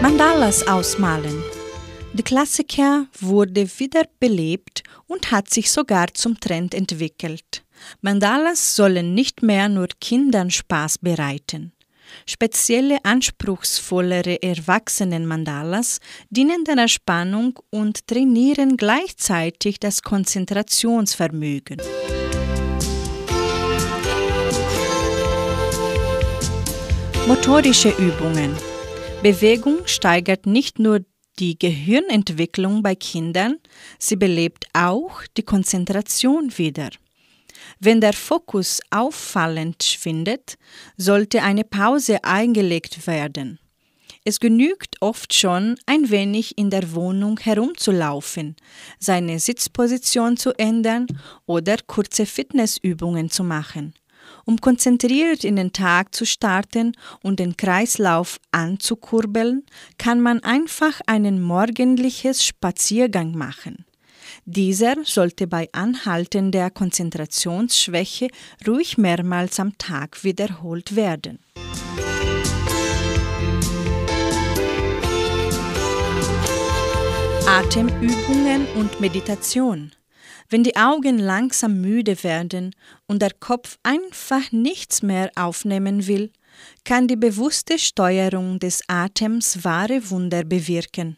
Mandalas 0.00 0.66
ausmalen. 0.66 1.41
Der 2.14 2.24
Klassiker 2.24 3.06
wurde 3.20 3.66
wieder 3.78 4.02
belebt 4.20 4.82
und 5.06 5.30
hat 5.30 5.48
sich 5.48 5.72
sogar 5.72 6.08
zum 6.12 6.38
Trend 6.38 6.74
entwickelt. 6.74 7.64
Mandalas 8.02 8.76
sollen 8.76 9.14
nicht 9.14 9.42
mehr 9.42 9.70
nur 9.70 9.88
Kindern 9.98 10.50
Spaß 10.50 10.98
bereiten. 10.98 11.72
Spezielle 12.26 13.02
anspruchsvollere 13.02 14.42
Erwachsenen-Mandalas 14.42 16.00
dienen 16.28 16.64
der 16.64 16.76
Entspannung 16.76 17.58
und 17.70 18.06
trainieren 18.06 18.76
gleichzeitig 18.76 19.80
das 19.80 20.02
Konzentrationsvermögen. 20.02 21.78
Motorische 27.26 27.88
Übungen. 27.88 28.54
Bewegung 29.22 29.78
steigert 29.86 30.44
nicht 30.44 30.78
nur 30.78 31.00
die 31.38 31.58
Gehirnentwicklung 31.58 32.82
bei 32.82 32.94
Kindern, 32.94 33.58
sie 33.98 34.16
belebt 34.16 34.66
auch 34.72 35.22
die 35.36 35.42
Konzentration 35.42 36.56
wieder. 36.56 36.90
Wenn 37.80 38.00
der 38.00 38.12
Fokus 38.12 38.80
auffallend 38.90 39.82
schwindet, 39.82 40.56
sollte 40.96 41.42
eine 41.42 41.64
Pause 41.64 42.22
eingelegt 42.24 43.06
werden. 43.06 43.58
Es 44.24 44.38
genügt 44.38 45.02
oft 45.02 45.34
schon, 45.34 45.76
ein 45.84 46.10
wenig 46.10 46.56
in 46.56 46.70
der 46.70 46.92
Wohnung 46.94 47.40
herumzulaufen, 47.40 48.54
seine 49.00 49.40
Sitzposition 49.40 50.36
zu 50.36 50.52
ändern 50.58 51.08
oder 51.44 51.76
kurze 51.86 52.24
Fitnessübungen 52.24 53.30
zu 53.30 53.42
machen. 53.42 53.94
Um 54.44 54.60
konzentriert 54.60 55.44
in 55.44 55.56
den 55.56 55.72
Tag 55.72 56.14
zu 56.14 56.26
starten 56.26 56.96
und 57.22 57.38
den 57.38 57.56
Kreislauf 57.56 58.38
anzukurbeln, 58.50 59.64
kann 59.98 60.20
man 60.20 60.42
einfach 60.42 61.00
einen 61.06 61.40
morgendliches 61.40 62.44
Spaziergang 62.44 63.36
machen. 63.36 63.84
Dieser 64.44 64.96
sollte 65.04 65.46
bei 65.46 65.68
anhaltender 65.72 66.70
Konzentrationsschwäche 66.70 68.28
ruhig 68.66 68.98
mehrmals 68.98 69.60
am 69.60 69.76
Tag 69.78 70.24
wiederholt 70.24 70.96
werden. 70.96 71.38
Atemübungen 77.46 78.66
und 78.76 79.00
Meditation. 79.00 79.92
Wenn 80.52 80.64
die 80.64 80.76
Augen 80.76 81.18
langsam 81.18 81.80
müde 81.80 82.22
werden 82.22 82.74
und 83.06 83.22
der 83.22 83.32
Kopf 83.32 83.78
einfach 83.82 84.52
nichts 84.52 85.00
mehr 85.00 85.32
aufnehmen 85.34 86.06
will, 86.06 86.30
kann 86.84 87.08
die 87.08 87.16
bewusste 87.16 87.78
Steuerung 87.78 88.58
des 88.58 88.82
Atems 88.86 89.64
wahre 89.64 90.10
Wunder 90.10 90.44
bewirken. 90.44 91.16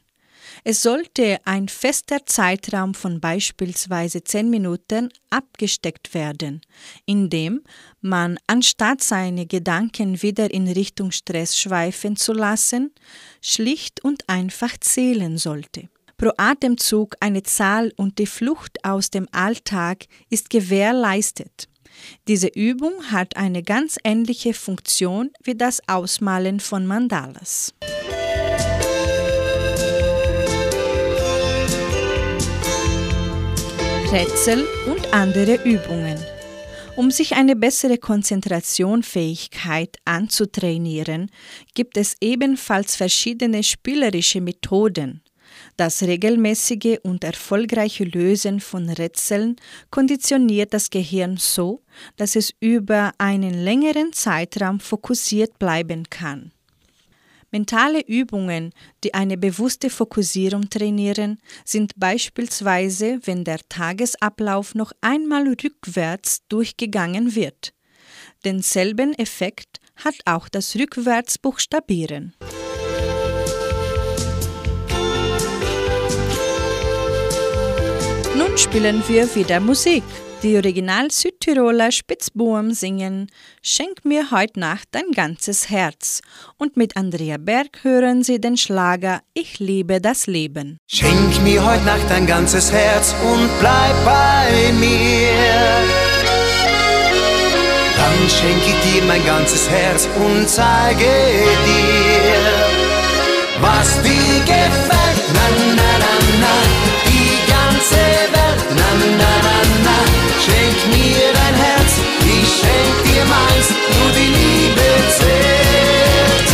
Es 0.62 0.82
sollte 0.82 1.40
ein 1.46 1.68
fester 1.68 2.24
Zeitraum 2.26 2.94
von 2.94 3.20
beispielsweise 3.20 4.22
10 4.22 4.50
Minuten 4.50 5.08
abgesteckt 5.30 6.14
werden, 6.14 6.60
indem 7.04 7.62
man, 8.00 8.38
anstatt 8.46 9.02
seine 9.02 9.46
Gedanken 9.46 10.22
wieder 10.22 10.54
in 10.54 10.68
Richtung 10.68 11.10
Stress 11.10 11.58
schweifen 11.58 12.14
zu 12.14 12.34
lassen, 12.34 12.94
schlicht 13.40 14.04
und 14.04 14.28
einfach 14.28 14.78
zählen 14.78 15.38
sollte. 15.38 15.88
Pro 16.16 16.30
Atemzug 16.36 17.16
eine 17.20 17.42
Zahl 17.42 17.92
und 17.96 18.18
die 18.18 18.26
Flucht 18.26 18.84
aus 18.84 19.10
dem 19.10 19.26
Alltag 19.32 20.06
ist 20.30 20.48
gewährleistet. 20.48 21.68
Diese 22.28 22.48
Übung 22.48 22.92
hat 23.10 23.36
eine 23.36 23.62
ganz 23.62 23.98
ähnliche 24.04 24.54
Funktion 24.54 25.30
wie 25.42 25.54
das 25.54 25.80
Ausmalen 25.88 26.60
von 26.60 26.86
Mandalas. 26.86 27.74
Rätsel 34.12 34.64
und 34.86 35.12
andere 35.12 35.56
Übungen. 35.64 36.18
Um 36.96 37.10
sich 37.10 37.34
eine 37.34 37.56
bessere 37.56 37.98
Konzentrationfähigkeit 37.98 39.96
anzutrainieren, 40.04 41.32
gibt 41.74 41.96
es 41.96 42.14
ebenfalls 42.20 42.94
verschiedene 42.94 43.64
spielerische 43.64 44.40
Methoden. 44.40 45.23
Das 45.76 46.02
regelmäßige 46.02 46.98
und 47.02 47.24
erfolgreiche 47.24 48.04
Lösen 48.04 48.60
von 48.60 48.88
Rätseln 48.88 49.56
konditioniert 49.90 50.72
das 50.72 50.90
Gehirn 50.90 51.36
so, 51.36 51.82
dass 52.16 52.36
es 52.36 52.52
über 52.60 53.12
einen 53.18 53.54
längeren 53.54 54.12
Zeitraum 54.12 54.78
fokussiert 54.78 55.58
bleiben 55.58 56.08
kann. 56.10 56.52
Mentale 57.50 58.04
Übungen, 58.06 58.72
die 59.04 59.14
eine 59.14 59.36
bewusste 59.36 59.88
Fokussierung 59.90 60.70
trainieren, 60.70 61.38
sind 61.64 61.92
beispielsweise, 61.96 63.20
wenn 63.24 63.44
der 63.44 63.60
Tagesablauf 63.68 64.74
noch 64.74 64.92
einmal 65.00 65.46
rückwärts 65.46 66.42
durchgegangen 66.48 67.36
wird. 67.36 67.72
Denselben 68.44 69.14
Effekt 69.14 69.78
hat 69.96 70.16
auch 70.24 70.48
das 70.48 70.74
Rückwärtsbuchstabieren. 70.74 72.34
Nun 78.36 78.58
spielen 78.58 79.02
wir 79.06 79.32
wieder 79.36 79.60
Musik. 79.60 80.02
Die 80.42 80.56
Original 80.56 81.08
Südtiroler 81.10 81.92
Spitzbuben 81.92 82.74
singen 82.74 83.30
Schenk 83.62 84.04
mir 84.04 84.30
heut 84.32 84.56
Nacht 84.56 84.88
dein 84.90 85.12
ganzes 85.14 85.70
Herz. 85.70 86.20
Und 86.58 86.76
mit 86.76 86.96
Andrea 86.96 87.36
Berg 87.38 87.84
hören 87.84 88.24
sie 88.24 88.40
den 88.40 88.56
Schlager 88.56 89.20
Ich 89.34 89.60
liebe 89.60 90.00
das 90.00 90.26
Leben. 90.26 90.78
Schenk 90.90 91.42
mir 91.44 91.64
heut 91.64 91.84
Nacht 91.86 92.10
dein 92.10 92.26
ganzes 92.26 92.72
Herz 92.72 93.14
und 93.24 93.48
bleib 93.60 94.04
bei 94.04 94.72
mir. 94.80 95.30
Dann 97.96 98.28
schenk 98.28 98.62
ich 98.66 98.92
dir 98.92 99.04
mein 99.06 99.24
ganzes 99.24 99.70
Herz 99.70 100.08
und 100.16 100.48
zeige 100.48 101.04
dir, 101.04 102.40
was 103.60 104.02
dir 104.02 104.40
gefällt. 104.40 104.83
Schenk 110.44 110.78
mir 110.96 111.32
dein 111.32 111.54
Herz, 111.54 111.92
ich 112.20 112.48
schenk 112.60 112.94
dir 113.04 113.24
meins, 113.24 113.68
nur 113.96 114.10
die 114.12 114.30
Liebe 114.38 114.88
zählt. 115.18 116.48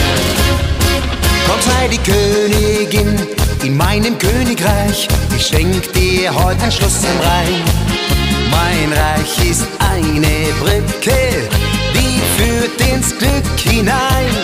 Komm, 1.46 1.60
sei 1.68 1.88
die 1.88 1.98
Königin 1.98 3.18
in 3.62 3.76
meinem 3.76 4.18
Königreich, 4.18 5.08
ich 5.36 5.46
schenk 5.46 5.92
dir 5.92 6.34
heute 6.34 6.62
ein 6.64 6.72
Schloss 6.72 7.00
am 7.04 7.18
Rhein. 7.26 7.62
Mein 8.50 8.92
Reich 8.92 9.50
ist 9.50 9.66
eine 9.78 10.52
Brücke, 10.60 11.48
die 11.94 12.20
führt 12.36 12.80
ins 12.92 13.16
Glück 13.18 13.58
hinein. 13.58 14.34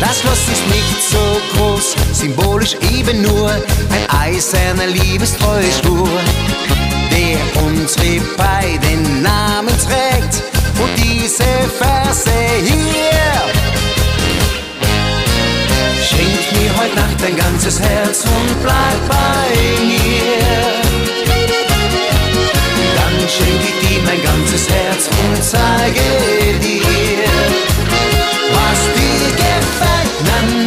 Das 0.00 0.20
Schloss 0.20 0.42
ist 0.52 0.66
nicht 0.68 1.02
so 1.10 1.40
groß, 1.56 1.96
symbolisch 2.12 2.76
eben 2.92 3.22
nur 3.22 3.50
ein 3.50 4.10
eiserner 4.26 4.86
liebestreue 4.86 5.70
Schwur, 5.72 6.08
der 7.18 7.62
unsere 7.64 8.20
beiden 8.36 9.22
Namen 9.22 9.74
trägt 9.86 10.34
und 10.82 10.92
diese 10.96 11.50
Verse 11.78 12.30
hier. 12.64 13.32
Schenk 16.08 16.42
mir 16.56 16.70
heut 16.78 16.94
Nacht 16.94 17.18
dein 17.20 17.36
ganzes 17.36 17.80
Herz 17.80 18.24
und 18.24 18.62
bleib 18.62 19.00
bei 19.08 19.48
mir. 19.84 20.44
Dann 22.98 23.16
schenk 23.34 23.62
ich 23.70 23.78
dir 23.88 24.00
mein 24.04 24.22
ganzes 24.22 24.68
Herz 24.68 25.08
und 25.08 25.42
zeige 25.42 26.08
dir, 26.62 27.28
was 28.56 28.80
dir 28.96 29.30
gefällt. 29.42 30.12
Na, 30.24 30.57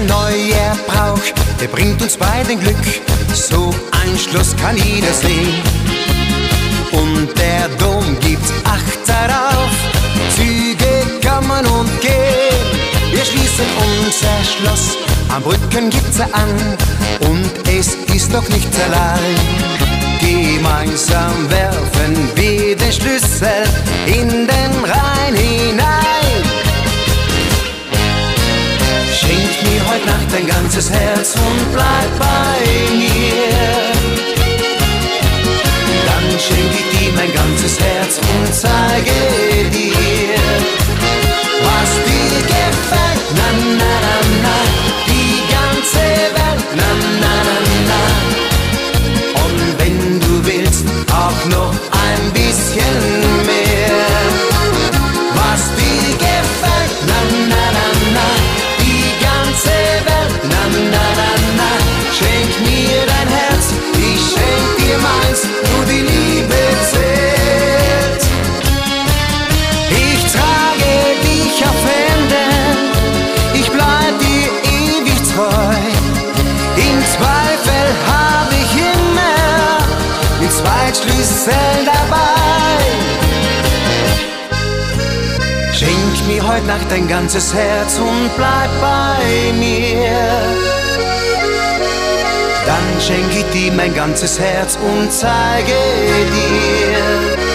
ein 0.00 0.06
neuer 0.06 0.76
Brauch, 0.86 1.22
der 1.60 1.68
bringt 1.68 2.00
uns 2.02 2.16
beiden 2.16 2.58
Glück. 2.60 2.76
So 3.32 3.74
ein 3.92 4.18
Schloss 4.18 4.56
kann 4.56 4.76
jeder 4.76 5.12
sehen. 5.12 5.54
Und 6.92 7.28
der 7.38 7.68
Dom 7.78 8.18
gibt 8.20 8.44
Acht 8.64 9.00
darauf. 9.06 9.70
Züge 10.34 11.28
kommen 11.28 11.66
und 11.66 12.00
gehen. 12.00 13.12
Wir 13.12 13.24
schließen 13.24 13.66
unser 13.78 14.36
Schloss, 14.44 14.96
am 15.34 15.42
Brücken 15.42 15.90
gibt's 15.90 16.18
er 16.18 16.34
an. 16.34 16.76
Und 17.28 17.50
es 17.68 17.94
ist 18.14 18.32
doch 18.32 18.48
nicht 18.48 18.70
allein. 18.86 19.36
Gemeinsam 20.20 21.50
werfen 21.50 22.28
wir 22.34 22.76
den 22.76 22.92
Schlüssel 22.92 23.64
in 24.06 24.28
den 24.46 24.84
Rhein 24.84 25.34
hinein. 25.34 26.49
Schenk 29.70 29.82
mir 29.82 29.90
heut 29.90 30.06
Nacht 30.06 30.32
dein 30.32 30.46
ganzes 30.46 30.90
Herz 30.90 31.34
und 31.34 31.72
bleib 31.72 32.18
bei 32.18 32.96
mir. 32.96 33.92
Dann 36.06 36.38
schenk 36.40 36.72
ich 36.72 36.98
dir 36.98 37.12
mein 37.14 37.32
ganzes 37.32 37.78
Herz 37.78 38.18
und 38.18 38.52
zeige 38.52 39.70
dir, 39.70 40.34
was 41.62 41.90
dir 42.04 42.29
ganzes 87.32 87.54
Herz 87.54 87.96
und 88.00 88.28
bleib 88.36 88.70
bei 88.80 89.52
mir. 89.52 90.10
Dann 92.66 93.00
schenk 93.00 93.30
ich 93.30 93.44
dir 93.50 93.70
mein 93.70 93.94
ganzes 93.94 94.40
Herz 94.40 94.76
und 94.76 95.12
zeige 95.12 95.76
dir, 96.34 97.49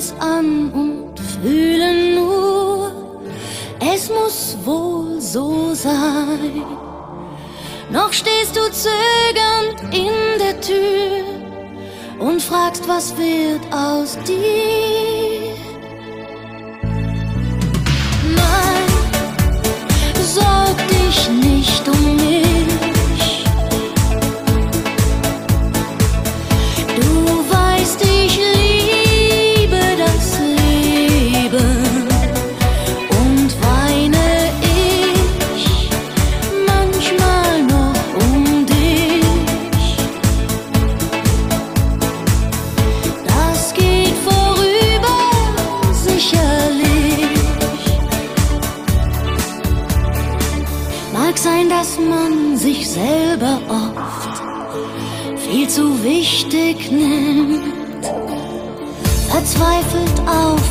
uns 0.00 0.14
an 0.18 0.72
und 0.72 1.20
fühlen 1.20 2.14
nur, 2.14 2.90
es 3.80 4.08
muss 4.08 4.56
wohl 4.64 5.20
so 5.20 5.74
sein. 5.74 6.64
Noch 7.90 8.10
stehst 8.10 8.56
du 8.56 8.62
zögernd 8.70 9.94
in 9.94 10.38
der 10.38 10.58
Tür 10.62 11.26
und 12.18 12.40
fragst, 12.40 12.88
was 12.88 13.14
wird 13.18 13.60
aus 13.74 14.16
dir? 14.26 15.54
Nein, 18.40 18.86
sorg 20.34 20.78
dich 20.88 21.28
nicht 21.28 21.88
um 21.88 22.16
mich. 22.16 22.89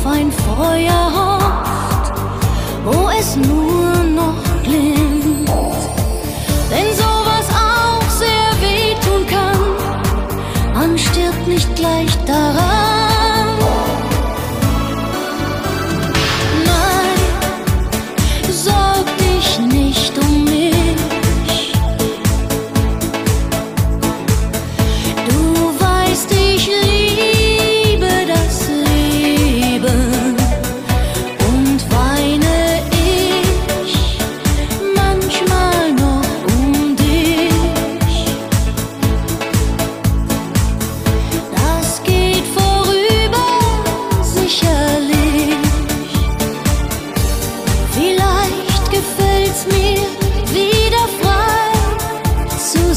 auf 0.00 0.06
ein 0.06 0.32
Feuer 0.32 1.09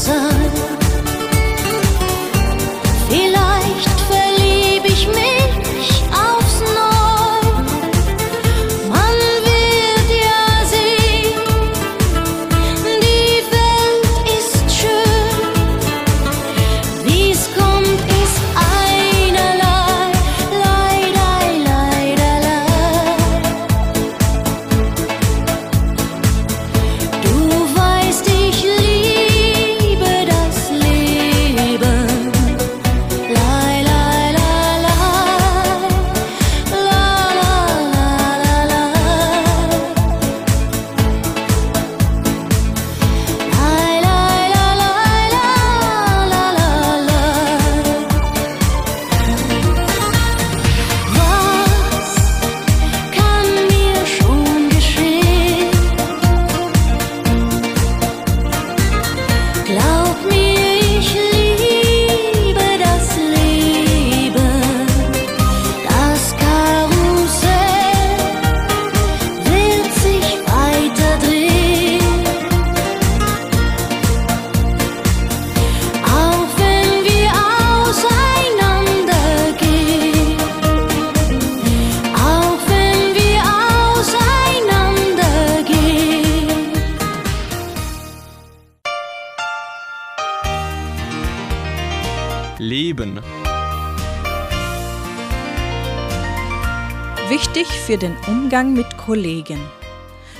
zu 0.04 0.83
für 97.94 97.98
den 98.00 98.16
Umgang 98.26 98.72
mit 98.72 98.96
Kollegen. 98.96 99.60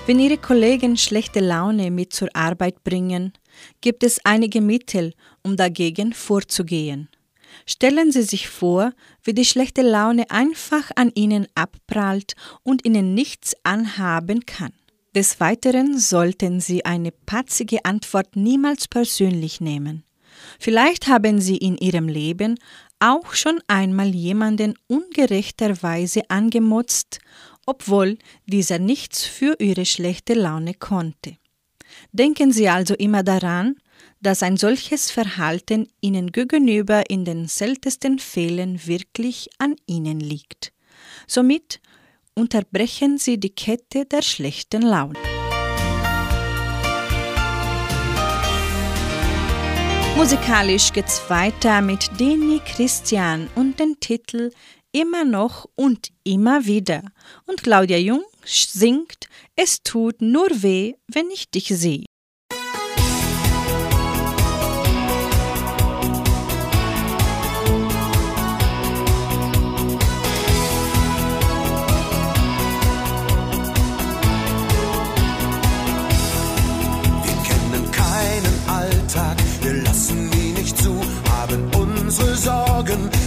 Wenn 0.06 0.18
Ihre 0.18 0.38
Kollegen 0.38 0.96
schlechte 0.96 1.38
Laune 1.38 1.92
mit 1.92 2.12
zur 2.12 2.28
Arbeit 2.34 2.82
bringen, 2.82 3.32
gibt 3.80 4.02
es 4.02 4.18
einige 4.24 4.60
Mittel, 4.60 5.12
um 5.44 5.56
dagegen 5.56 6.14
vorzugehen. 6.14 7.08
Stellen 7.64 8.10
Sie 8.10 8.24
sich 8.24 8.48
vor, 8.48 8.92
wie 9.22 9.34
die 9.34 9.44
schlechte 9.44 9.82
Laune 9.82 10.28
einfach 10.32 10.90
an 10.96 11.12
Ihnen 11.14 11.46
abprallt 11.54 12.34
und 12.64 12.84
Ihnen 12.84 13.14
nichts 13.14 13.54
anhaben 13.62 14.46
kann. 14.46 14.72
Des 15.14 15.38
Weiteren 15.38 15.96
sollten 15.96 16.58
Sie 16.58 16.84
eine 16.84 17.12
patzige 17.12 17.84
Antwort 17.84 18.34
niemals 18.34 18.88
persönlich 18.88 19.60
nehmen. 19.60 20.02
Vielleicht 20.58 21.06
haben 21.06 21.40
Sie 21.40 21.56
in 21.56 21.78
Ihrem 21.78 22.08
Leben 22.08 22.58
auch 23.04 23.34
schon 23.34 23.60
einmal 23.68 24.14
jemanden 24.14 24.78
ungerechterweise 24.86 26.22
angemotzt, 26.30 27.18
obwohl 27.66 28.18
dieser 28.46 28.78
nichts 28.78 29.24
für 29.24 29.56
Ihre 29.58 29.84
schlechte 29.84 30.34
Laune 30.34 30.74
konnte. 30.74 31.36
Denken 32.12 32.50
Sie 32.50 32.68
also 32.68 32.94
immer 32.94 33.22
daran, 33.22 33.76
dass 34.20 34.42
ein 34.42 34.56
solches 34.56 35.10
Verhalten 35.10 35.86
Ihnen 36.00 36.32
gegenüber 36.32 37.10
in 37.10 37.26
den 37.26 37.46
seltensten 37.46 38.18
Fällen 38.18 38.86
wirklich 38.86 39.50
an 39.58 39.76
Ihnen 39.86 40.18
liegt. 40.18 40.72
Somit 41.26 41.80
unterbrechen 42.34 43.18
Sie 43.18 43.38
die 43.38 43.54
Kette 43.54 44.06
der 44.06 44.22
schlechten 44.22 44.82
Laune. 44.82 45.33
Musikalisch 50.16 50.92
geht's 50.92 51.28
weiter 51.28 51.82
mit 51.82 52.08
Deni 52.20 52.60
Christian 52.64 53.48
und 53.56 53.80
den 53.80 53.98
Titel 53.98 54.52
Immer 54.92 55.24
noch 55.24 55.66
und 55.74 56.10
immer 56.22 56.66
wieder. 56.66 57.02
Und 57.46 57.64
Claudia 57.64 57.98
Jung 57.98 58.22
singt 58.44 59.28
Es 59.56 59.82
tut 59.82 60.22
nur 60.22 60.48
weh, 60.62 60.94
wenn 61.08 61.28
ich 61.30 61.50
dich 61.50 61.66
sehe. 61.66 62.04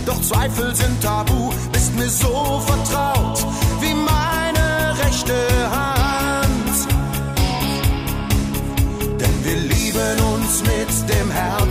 Doch 0.06 0.22
Zweifel 0.22 0.76
sind 0.76 1.02
tabu. 1.02 1.52
Bist 1.72 1.96
mir 1.96 2.10
so 2.10 2.62
vertraut 2.66 3.46
wie 3.82 3.94
meine 3.94 4.98
rechte 5.04 5.36
Hand. 5.70 6.88
Denn 9.20 9.46
wir 9.46 9.58
lieben 9.58 10.20
uns 10.34 10.62
mit 10.62 11.10
dem 11.10 11.32
Herzen 11.32 11.67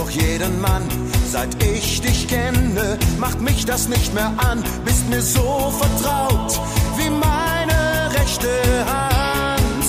doch 0.00 0.10
jeden 0.10 0.60
Mann. 0.60 0.82
Seit 1.30 1.62
ich 1.62 2.00
dich 2.00 2.26
kenne, 2.26 2.98
macht 3.18 3.40
mich 3.40 3.64
das 3.66 3.88
nicht 3.88 4.14
mehr 4.14 4.32
an. 4.38 4.62
Bist 4.84 5.08
mir 5.08 5.22
so 5.22 5.72
vertraut 5.80 6.52
wie 6.96 7.10
meine 7.10 7.78
rechte 8.18 8.52
Hand. 8.94 9.86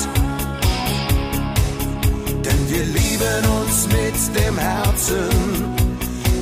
Denn 2.46 2.62
wir 2.72 2.86
lieben 3.00 3.44
uns 3.60 3.88
mit 3.98 4.18
dem 4.40 4.58
Herzen 4.58 5.30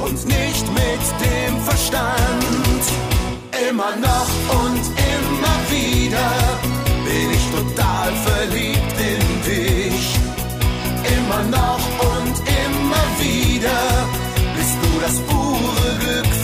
und 0.05 0.17
nicht 0.25 0.65
mit 0.83 1.05
dem 1.27 1.53
Verstand. 1.69 2.83
Immer 3.69 3.93
noch 4.09 4.31
und 4.63 4.83
immer 5.15 5.57
wieder 5.77 6.29
bin 7.05 7.27
ich 7.37 7.45
total 7.57 8.09
verliebt 8.27 8.97
in 9.13 9.23
dich. 9.49 10.15
Immer 11.17 11.43
noch 11.57 11.83
und 12.15 12.39
immer 12.39 12.58
wieder. 13.19 13.81
Bist 14.55 14.77
du 14.81 14.99
das 14.99 15.19
pure 15.21 15.97
Glück 15.99 16.38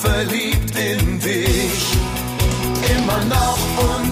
verliebt 0.00 0.72
in 0.78 1.18
dich. 1.20 1.96
Immer 2.96 3.24
noch 3.24 3.58
und 3.78 4.05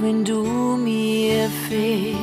wenn 0.00 0.24
du 0.24 0.42
mir 0.76 1.50
fehlst. 1.68 2.16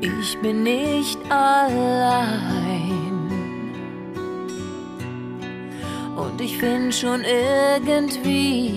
Ich 0.00 0.38
bin 0.38 0.62
nicht 0.62 1.18
allein. 1.30 3.02
Und 6.16 6.40
ich 6.40 6.56
find 6.58 6.94
schon 6.94 7.22
irgendwie 7.24 8.70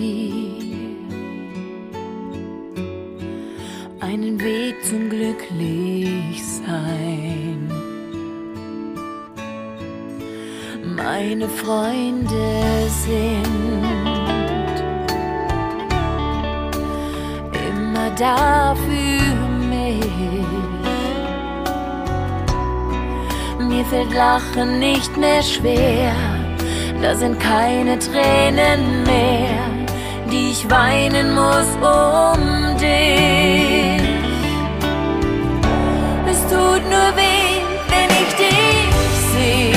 einen 4.00 4.40
Weg 4.40 4.84
zum 4.84 5.08
Glücklichsein. 5.08 7.70
Meine 10.96 11.48
Freunde 11.48 12.88
sind 13.04 14.25
da 18.18 18.74
für 18.74 19.46
mich. 19.66 20.04
Mir 23.58 23.84
fällt 23.84 24.12
Lachen 24.12 24.78
nicht 24.78 25.16
mehr 25.16 25.42
schwer, 25.42 26.12
da 27.02 27.14
sind 27.14 27.38
keine 27.38 27.98
Tränen 27.98 29.02
mehr, 29.04 29.58
die 30.30 30.50
ich 30.52 30.70
weinen 30.70 31.34
muss 31.34 31.70
um 31.80 32.76
dich. 32.78 34.02
Es 36.30 36.40
tut 36.50 36.82
nur 36.94 37.10
weh, 37.16 37.60
wenn 37.92 38.10
ich 38.22 38.32
dich 38.44 39.16
sehe, 39.32 39.72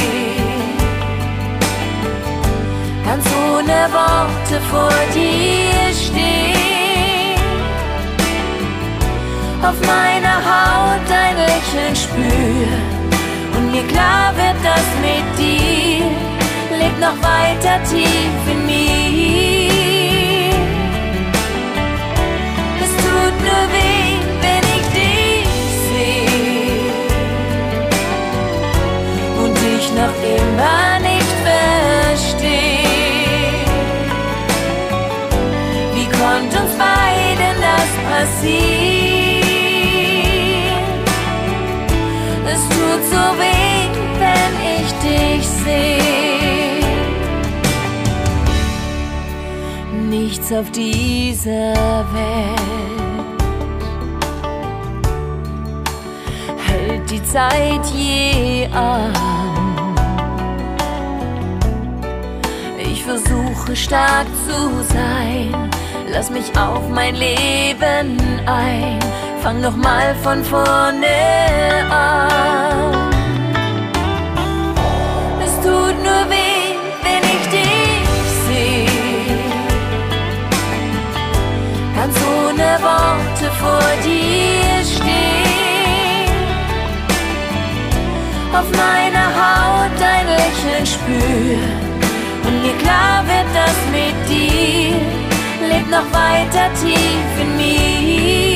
ganz 3.06 3.26
ohne 3.52 3.80
Worte 3.92 4.62
vor 4.72 5.00
dir 5.14 5.94
stehen 5.94 6.79
auf 9.64 9.80
meiner 9.86 10.38
Haut 10.50 11.02
dein 11.10 11.36
Lächeln 11.36 11.96
spür 11.96 12.68
und 13.58 13.72
mir 13.72 13.84
klar 13.88 14.34
wird, 14.36 14.56
dass 14.64 14.88
mit 15.02 15.28
dir 15.38 16.06
lebt 16.78 17.00
noch 17.00 17.18
weiter 17.22 17.84
tief 17.84 18.42
in 18.50 18.66
mir. 18.66 18.80
Es 22.84 22.92
tut 23.04 23.36
nur 23.48 23.66
weh, 23.76 24.18
wenn 24.44 24.66
ich 24.78 24.88
dich 25.00 25.50
sehe 25.90 26.94
und 29.44 29.54
dich 29.58 29.86
noch 30.02 30.16
immer 30.38 31.00
nicht 31.00 31.32
verstehe. 31.48 32.80
Wie 35.96 36.08
konnte 36.18 36.56
uns 36.64 36.74
beiden 36.78 37.56
das 37.62 37.92
passieren? 38.10 38.79
Tut 43.00 43.06
so 43.10 43.24
weh, 43.40 43.90
wenn 44.20 44.54
ich 44.78 44.92
dich 45.04 45.48
sehe. 45.48 46.80
Nichts 50.10 50.52
auf 50.52 50.70
dieser 50.72 51.74
Welt 52.14 52.60
hält 56.68 57.12
die 57.12 57.24
Zeit 57.24 57.86
je 57.96 58.68
an. 58.74 59.14
Ich 62.78 63.04
versuche 63.04 63.76
stark 63.76 64.28
zu 64.48 64.84
sein, 64.94 65.70
lass 66.12 66.30
mich 66.30 66.52
auf 66.58 66.90
mein 66.90 67.16
Leben 67.16 68.18
ein, 68.46 69.00
fang 69.42 69.62
doch 69.62 69.76
mal 69.76 70.16
von 70.24 70.44
vorne 70.44 71.08
an. 71.90 73.10
Es 75.44 75.54
tut 75.64 75.96
nur 76.08 76.24
weh, 76.34 76.76
wenn 77.06 77.24
ich 77.36 77.46
dich 77.58 78.10
sehe. 78.46 78.86
Ganz 81.96 82.16
ohne 82.38 82.70
Worte 82.88 83.48
vor 83.62 83.90
dir 84.04 84.84
steh. 84.84 85.40
Auf 88.58 88.70
meiner 88.84 89.28
Haut 89.40 89.92
dein 90.00 90.28
Lächeln 90.28 90.86
spür. 90.86 91.60
Und 92.46 92.62
mir 92.64 92.78
klar 92.84 93.24
wird, 93.26 93.50
dass 93.60 93.78
mit 93.92 94.18
dir 94.30 94.96
lebt 95.70 95.90
noch 95.90 96.10
weiter 96.12 96.70
tief 96.82 97.42
in 97.42 97.58
mir. 97.58 98.49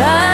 Noch 0.00 0.29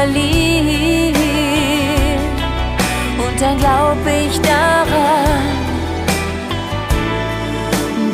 dir 0.00 0.06
verlieren. 0.06 1.14
Und 3.18 3.40
dann 3.40 3.58
glaub 3.58 3.96
ich 4.06 4.40
daran, 4.40 5.56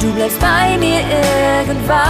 du 0.01 0.13
bleibst 0.13 0.41
bei 0.41 0.77
mir 0.79 1.01
irgendwann. 1.01 2.07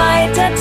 Lebt 0.00 0.36
noch 0.36 0.59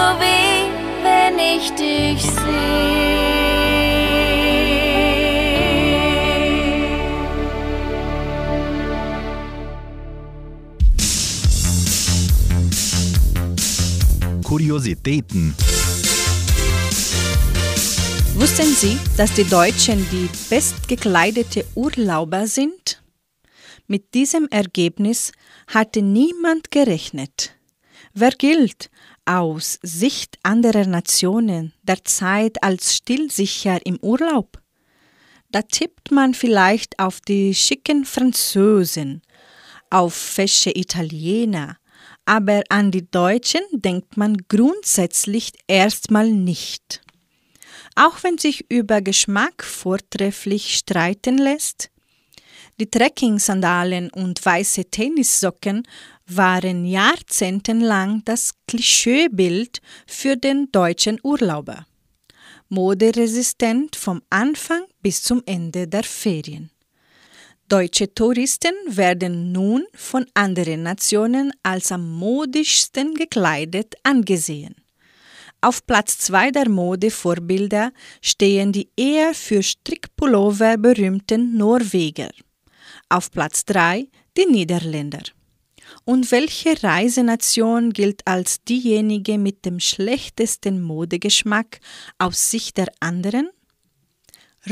so 0.00 0.06
weh, 0.18 0.64
wenn 1.02 1.38
ich 1.38 1.70
dich 1.72 2.22
sehe. 2.22 2.80
Kuriositäten. 14.42 15.54
Wussten 18.36 18.74
Sie, 18.74 18.98
dass 19.18 19.34
die 19.34 19.44
Deutschen 19.44 20.06
die 20.10 20.28
bestgekleidete 20.48 21.66
Urlauber 21.74 22.46
sind? 22.46 23.02
Mit 23.86 24.14
diesem 24.14 24.48
Ergebnis 24.48 25.32
hatte 25.66 26.00
niemand 26.00 26.70
gerechnet. 26.70 27.54
Wer 28.14 28.30
gilt 28.30 28.90
aus 29.30 29.78
Sicht 29.82 30.38
anderer 30.42 30.86
Nationen 30.86 31.72
derzeit 31.84 32.64
als 32.64 32.96
stillsicher 32.96 33.78
im 33.86 33.96
Urlaub? 34.02 34.60
Da 35.52 35.62
tippt 35.62 36.10
man 36.10 36.34
vielleicht 36.34 36.98
auf 36.98 37.20
die 37.20 37.54
schicken 37.54 38.04
Franzosen, 38.04 39.22
auf 39.88 40.14
fesche 40.14 40.76
Italiener, 40.76 41.76
aber 42.24 42.64
an 42.70 42.90
die 42.90 43.08
Deutschen 43.08 43.62
denkt 43.72 44.16
man 44.16 44.36
grundsätzlich 44.48 45.52
erstmal 45.68 46.28
nicht. 46.28 47.00
Auch 47.94 48.24
wenn 48.24 48.36
sich 48.36 48.68
über 48.68 49.00
Geschmack 49.00 49.62
vortrefflich 49.62 50.76
streiten 50.76 51.38
lässt, 51.38 51.90
die 52.80 52.90
Trekking-Sandalen 52.90 54.10
und 54.10 54.44
weiße 54.44 54.86
Tennissocken 54.86 55.86
waren 56.36 56.84
jahrzehntelang 56.84 58.22
das 58.24 58.54
Klischeebild 58.66 59.80
für 60.06 60.36
den 60.36 60.70
deutschen 60.72 61.18
Urlauber. 61.22 61.86
Moderesistent 62.68 63.96
vom 63.96 64.22
Anfang 64.30 64.82
bis 65.02 65.22
zum 65.22 65.42
Ende 65.46 65.88
der 65.88 66.04
Ferien. 66.04 66.70
Deutsche 67.68 68.12
Touristen 68.12 68.74
werden 68.86 69.52
nun 69.52 69.84
von 69.94 70.26
anderen 70.34 70.82
Nationen 70.82 71.52
als 71.62 71.92
am 71.92 72.10
modischsten 72.18 73.14
gekleidet 73.14 73.94
angesehen. 74.02 74.74
Auf 75.60 75.86
Platz 75.86 76.18
2 76.18 76.52
der 76.52 76.68
Modevorbilder 76.68 77.92
stehen 78.22 78.72
die 78.72 78.88
eher 78.96 79.34
für 79.34 79.62
Strickpullover 79.62 80.78
berühmten 80.78 81.56
Norweger. 81.56 82.30
Auf 83.08 83.30
Platz 83.30 83.64
3 83.66 84.08
die 84.36 84.46
Niederländer. 84.46 85.22
Und 86.04 86.30
welche 86.32 86.82
Reisenation 86.82 87.92
gilt 87.92 88.26
als 88.26 88.64
diejenige 88.64 89.38
mit 89.38 89.64
dem 89.64 89.80
schlechtesten 89.80 90.82
Modegeschmack 90.82 91.80
aus 92.18 92.50
Sicht 92.50 92.78
der 92.78 92.88
anderen? 93.00 93.50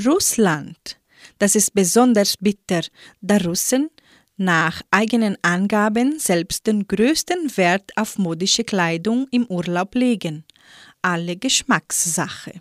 Russland. 0.04 0.98
Das 1.38 1.54
ist 1.54 1.74
besonders 1.74 2.36
bitter, 2.36 2.82
da 3.20 3.36
Russen 3.38 3.90
nach 4.36 4.82
eigenen 4.90 5.36
Angaben 5.42 6.18
selbst 6.18 6.66
den 6.66 6.86
größten 6.86 7.56
Wert 7.56 7.90
auf 7.96 8.18
modische 8.18 8.64
Kleidung 8.64 9.26
im 9.30 9.46
Urlaub 9.46 9.94
legen. 9.94 10.44
Alle 11.02 11.36
Geschmackssache. 11.36 12.60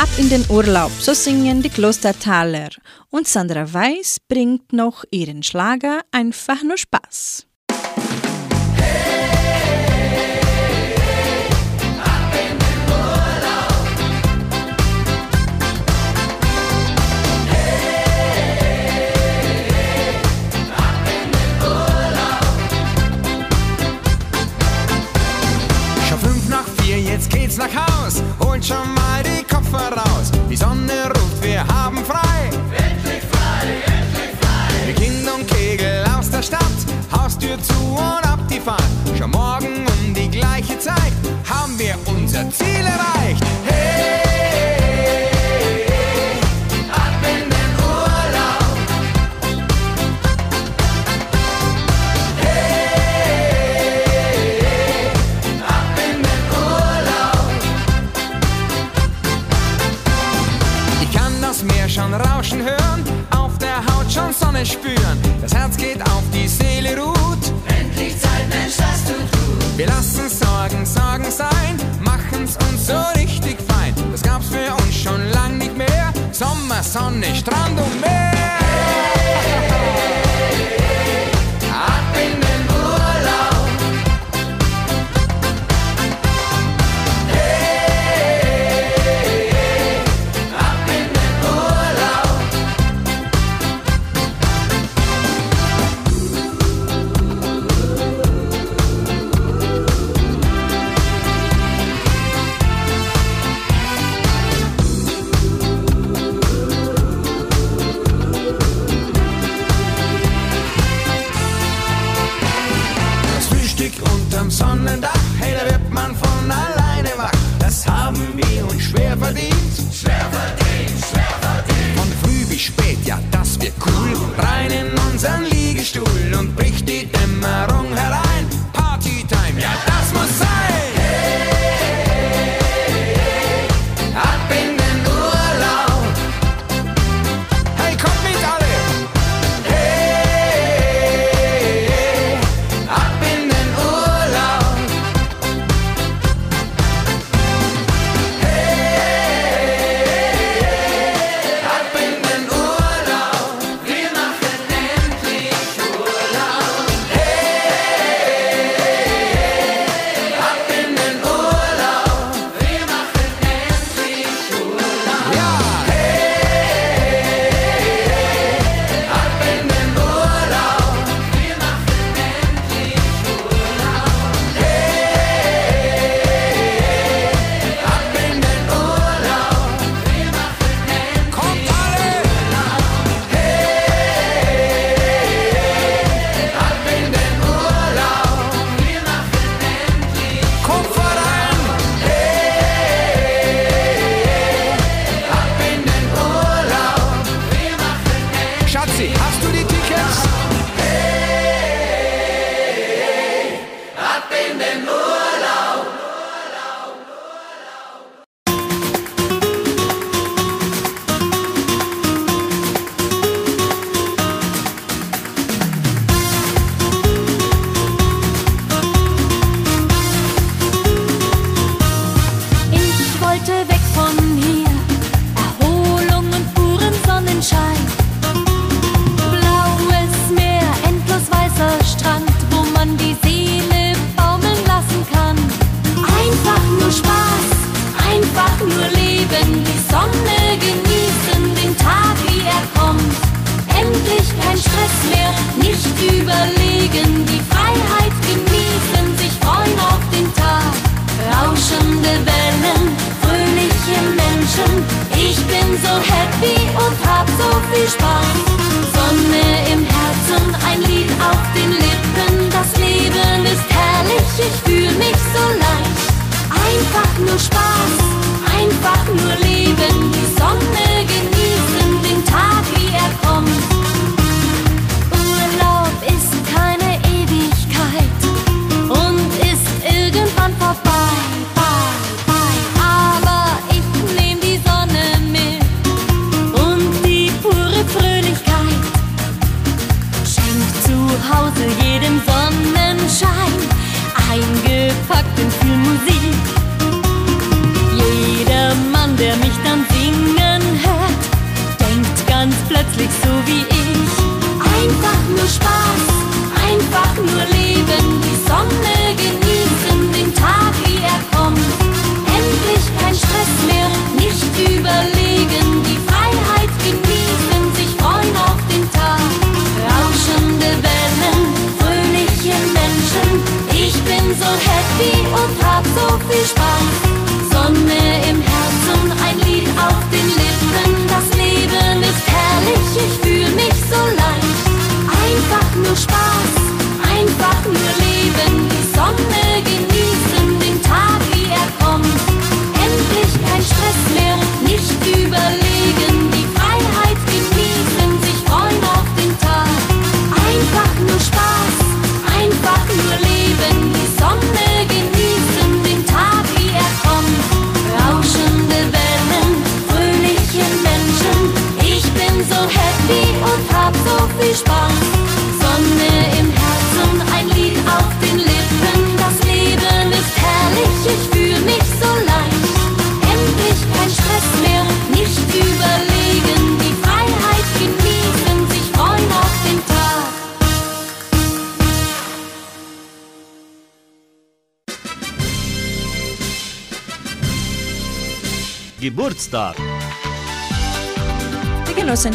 Ab 0.00 0.08
in 0.16 0.28
den 0.28 0.44
Urlaub, 0.48 0.92
so 1.00 1.12
singen 1.12 1.60
die 1.60 1.70
Klostertaler. 1.70 2.68
Und 3.10 3.26
Sandra 3.26 3.72
Weiß 3.72 4.18
bringt 4.28 4.72
noch 4.72 5.02
ihren 5.10 5.42
Schlager 5.42 6.02
einfach 6.12 6.62
nur 6.62 6.78
Spaß. 6.78 7.46
Schon 26.08 26.20
fünf 26.20 26.48
nach 26.48 26.64
vier, 26.84 27.00
jetzt 27.00 27.30
geht's 27.30 27.56
nach 27.56 27.74
Haus. 27.74 28.22
Holt 28.38 28.64
schon 28.64 28.97
Kopf 29.58 29.72
heraus. 29.72 30.30
Die 30.48 30.56
Sonne 30.56 31.08
ruft, 31.08 31.42
wir 31.42 31.66
haben 31.66 32.04
frei. 32.04 32.50
Endlich 32.76 33.22
frei, 33.32 33.82
endlich 33.86 34.30
frei. 34.40 34.86
Wir 34.86 34.94
Kind 34.94 35.28
und 35.28 35.48
Kegel 35.48 36.04
aus 36.16 36.30
der 36.30 36.42
Stadt, 36.42 36.60
Haustür 37.10 37.60
zu 37.60 37.74
und 37.74 38.24
ab 38.24 38.38
die 38.48 38.60
Fahrt. 38.60 38.82
Schon 39.18 39.32
morgen 39.32 39.84
um 39.86 40.14
die 40.14 40.30
gleiche 40.30 40.78
Zeit 40.78 41.12
haben 41.48 41.76
wir 41.76 41.96
unser 42.06 42.48
Ziel 42.50 42.86
erreicht. 42.86 43.42
Hey! 43.66 44.27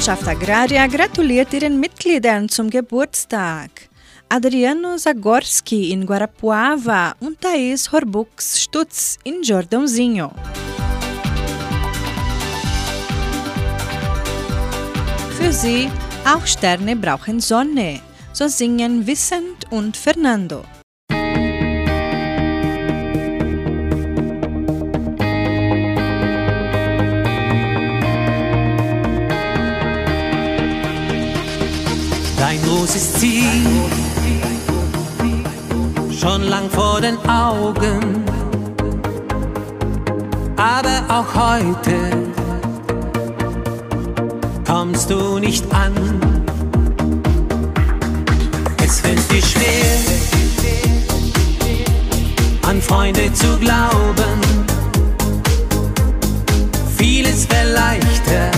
Genossenschaft 0.04 0.28
Agraria 0.28 0.86
gratuliert 0.88 1.54
ihren 1.54 1.80
Mitgliedern 1.80 2.50
zum 2.50 2.70
Geburtstag. 2.70 3.70
Adriano 4.28 4.98
Zagorski 4.98 5.94
in 5.94 6.06
Guarapuava 6.06 7.16
und 7.22 7.40
Thais 7.40 7.90
Horbux 7.90 8.60
Stutz 8.60 9.18
in 9.24 9.42
Jordãozinho. 9.42 10.32
Für 15.38 15.54
sie, 15.54 15.90
auch 16.26 16.46
Sterne 16.46 16.98
brauchen 16.98 17.40
Sonne. 17.40 18.02
So 18.34 18.50
singen 18.50 19.08
Vicent 19.08 19.72
und 19.72 19.96
Fernando. 19.96 20.66
Großes 32.84 33.14
Ziel, 33.14 33.46
schon 36.12 36.44
lang 36.50 36.70
vor 36.70 37.00
den 37.00 37.18
Augen, 37.30 38.26
aber 40.58 40.98
auch 41.08 41.34
heute 41.34 41.96
kommst 44.68 45.10
du 45.10 45.40
nicht 45.40 45.64
an. 45.74 45.94
Es 48.84 49.00
fällt 49.00 49.32
dir 49.32 49.42
schwer, 49.42 49.96
an 52.68 52.82
Freunde 52.82 53.32
zu 53.32 53.58
glauben. 53.60 54.42
Vieles 56.98 57.50
wäre 57.50 57.72
leichter, 57.72 58.52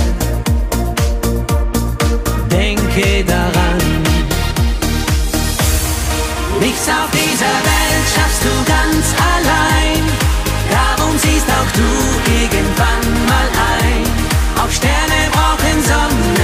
denke 2.49 3.23
daran. 3.23 3.64
Nichts 6.65 6.89
auf 6.89 7.11
dieser 7.11 7.55
Welt 7.69 8.07
schaffst 8.15 8.43
du 8.43 8.49
ganz 8.65 9.13
allein. 9.35 10.03
Darum 10.71 11.15
siehst 11.19 11.47
auch 11.47 11.71
du 11.75 12.41
irgendwann 12.41 13.25
mal 13.27 13.49
ein. 13.77 14.03
Auch 14.57 14.71
Sterne 14.71 15.29
brauchen 15.31 15.83
Sonne. 15.83 16.34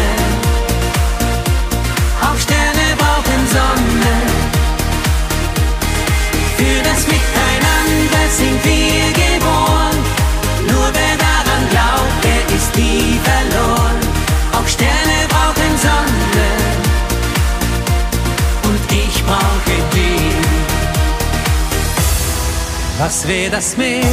Was 23.03 23.27
wäre 23.27 23.49
das 23.49 23.75
Meer? 23.77 24.05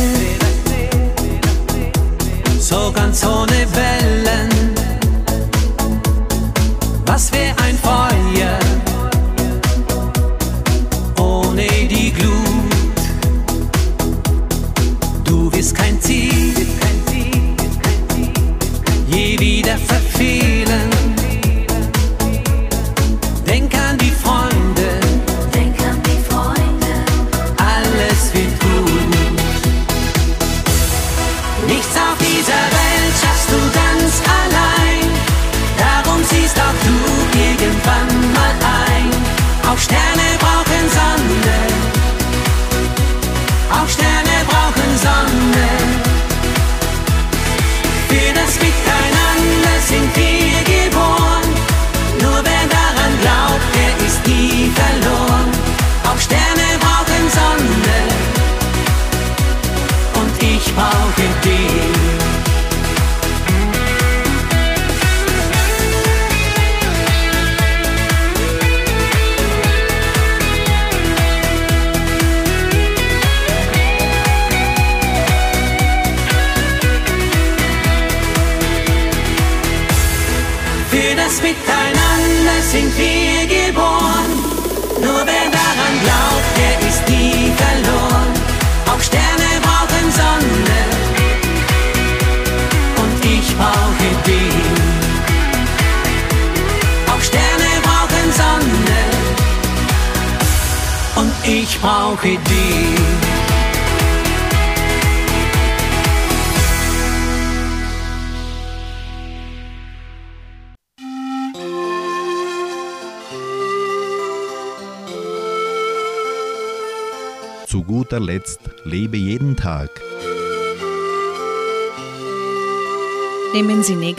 So 2.58 2.90
ganz 2.90 3.22
ohne 3.22 3.66
Wellen. 3.74 4.48
Was 7.04 7.30
wäre 7.30 7.54
ein 7.64 7.76
Feuer 7.76 8.58
ohne 11.20 11.66
die 11.66 12.14
Glut? 12.14 12.98
Du 15.22 15.52
wirst 15.52 15.74
kein 15.74 16.00
Ziel 16.00 16.37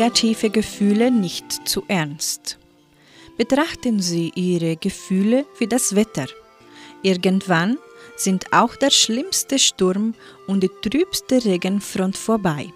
negative 0.10 0.50
Gefühle 0.50 1.12
nicht 1.12 1.68
zu 1.68 1.84
ernst. 1.88 2.58
Betrachten 3.38 4.00
Sie 4.00 4.32
Ihre 4.34 4.76
Gefühle 4.76 5.46
wie 5.60 5.68
das 5.68 5.96
Wetter. 5.96 6.26
Irgendwann 7.04 7.78
sind 8.18 8.52
auch 8.52 8.76
der 8.76 8.90
schlimmste 8.90 9.60
Sturm 9.60 10.16
und 10.48 10.64
die 10.64 10.72
trübste 10.82 11.46
Regenfront 11.46 12.18
vorbei. 12.18 12.74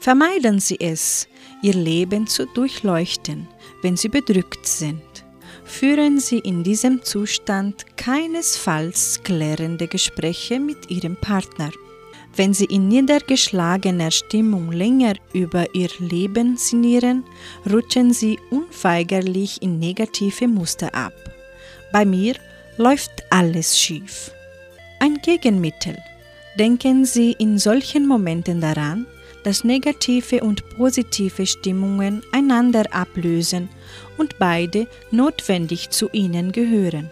Vermeiden 0.00 0.58
Sie 0.58 0.80
es, 0.80 1.28
Ihr 1.60 1.74
Leben 1.74 2.26
zu 2.26 2.46
durchleuchten, 2.46 3.46
wenn 3.82 3.98
Sie 3.98 4.08
bedrückt 4.08 4.66
sind. 4.66 5.02
Führen 5.66 6.20
Sie 6.20 6.38
in 6.38 6.64
diesem 6.64 7.02
Zustand 7.02 7.84
keinesfalls 7.98 9.20
klärende 9.22 9.88
Gespräche 9.88 10.58
mit 10.58 10.90
Ihrem 10.90 11.16
Partner. 11.16 11.70
Wenn 12.36 12.52
Sie 12.52 12.66
in 12.66 12.88
niedergeschlagener 12.88 14.10
Stimmung 14.10 14.70
länger 14.70 15.14
über 15.32 15.74
Ihr 15.74 15.88
Leben 15.98 16.58
sinnieren, 16.58 17.24
rutschen 17.70 18.12
Sie 18.12 18.38
unweigerlich 18.50 19.62
in 19.62 19.78
negative 19.78 20.46
Muster 20.46 20.94
ab. 20.94 21.14
Bei 21.92 22.04
mir 22.04 22.34
läuft 22.76 23.10
alles 23.30 23.80
schief. 23.80 24.32
Ein 25.00 25.16
Gegenmittel. 25.22 25.96
Denken 26.58 27.06
Sie 27.06 27.32
in 27.38 27.58
solchen 27.58 28.06
Momenten 28.06 28.60
daran, 28.60 29.06
dass 29.42 29.64
negative 29.64 30.40
und 30.40 30.68
positive 30.76 31.46
Stimmungen 31.46 32.22
einander 32.32 32.84
ablösen 32.92 33.70
und 34.18 34.38
beide 34.38 34.88
notwendig 35.10 35.88
zu 35.88 36.10
ihnen 36.12 36.52
gehören. 36.52 37.10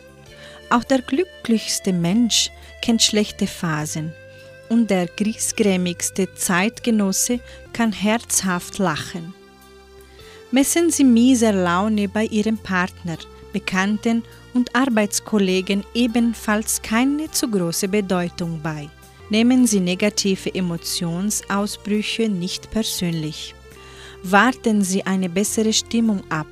Auch 0.68 0.84
der 0.84 1.00
glücklichste 1.00 1.94
Mensch 1.94 2.50
kennt 2.82 3.02
schlechte 3.02 3.46
Phasen 3.46 4.12
und 4.74 4.90
der 4.90 5.06
griesgrämigste 5.06 6.34
Zeitgenosse 6.34 7.38
kann 7.72 7.92
herzhaft 7.92 8.78
lachen. 8.78 9.32
Messen 10.50 10.90
Sie 10.90 11.04
mieser 11.04 11.52
Laune 11.52 12.08
bei 12.08 12.24
Ihrem 12.24 12.58
Partner, 12.58 13.16
Bekannten 13.52 14.24
und 14.52 14.74
Arbeitskollegen 14.74 15.84
ebenfalls 15.94 16.82
keine 16.82 17.30
zu 17.30 17.48
große 17.48 17.86
Bedeutung 17.86 18.60
bei. 18.62 18.90
Nehmen 19.30 19.64
Sie 19.68 19.78
negative 19.78 20.52
Emotionsausbrüche 20.52 22.28
nicht 22.28 22.68
persönlich. 22.72 23.54
Warten 24.24 24.82
Sie 24.82 25.06
eine 25.06 25.28
bessere 25.28 25.72
Stimmung 25.72 26.22
ab, 26.30 26.48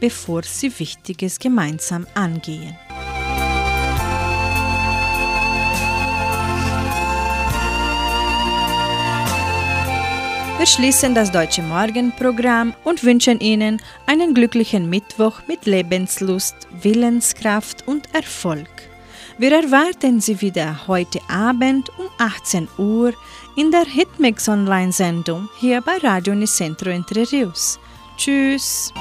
bevor 0.00 0.42
Sie 0.44 0.72
Wichtiges 0.78 1.38
gemeinsam 1.38 2.06
angehen. 2.14 2.74
Wir 10.58 10.64
schließen 10.64 11.14
das 11.14 11.30
Deutsche 11.30 11.62
Morgenprogramm 11.62 12.72
und 12.82 13.04
wünschen 13.04 13.40
Ihnen 13.40 13.82
einen 14.06 14.32
glücklichen 14.32 14.88
Mittwoch 14.88 15.42
mit 15.46 15.66
Lebenslust, 15.66 16.56
Willenskraft 16.80 17.86
und 17.86 18.14
Erfolg. 18.14 18.66
Wir 19.36 19.52
erwarten 19.52 20.18
Sie 20.22 20.40
wieder 20.40 20.86
heute 20.86 21.20
Abend 21.28 21.90
um 21.98 22.06
18 22.16 22.68
Uhr 22.78 23.12
in 23.54 23.70
der 23.70 23.84
Hitmix 23.84 24.48
Online-Sendung 24.48 25.50
hier 25.58 25.82
bei 25.82 25.98
Radio 25.98 26.34
Nicentro 26.34 26.88
Entre 26.88 27.30
Rios. 27.30 27.78
Tschüss! 28.16 28.94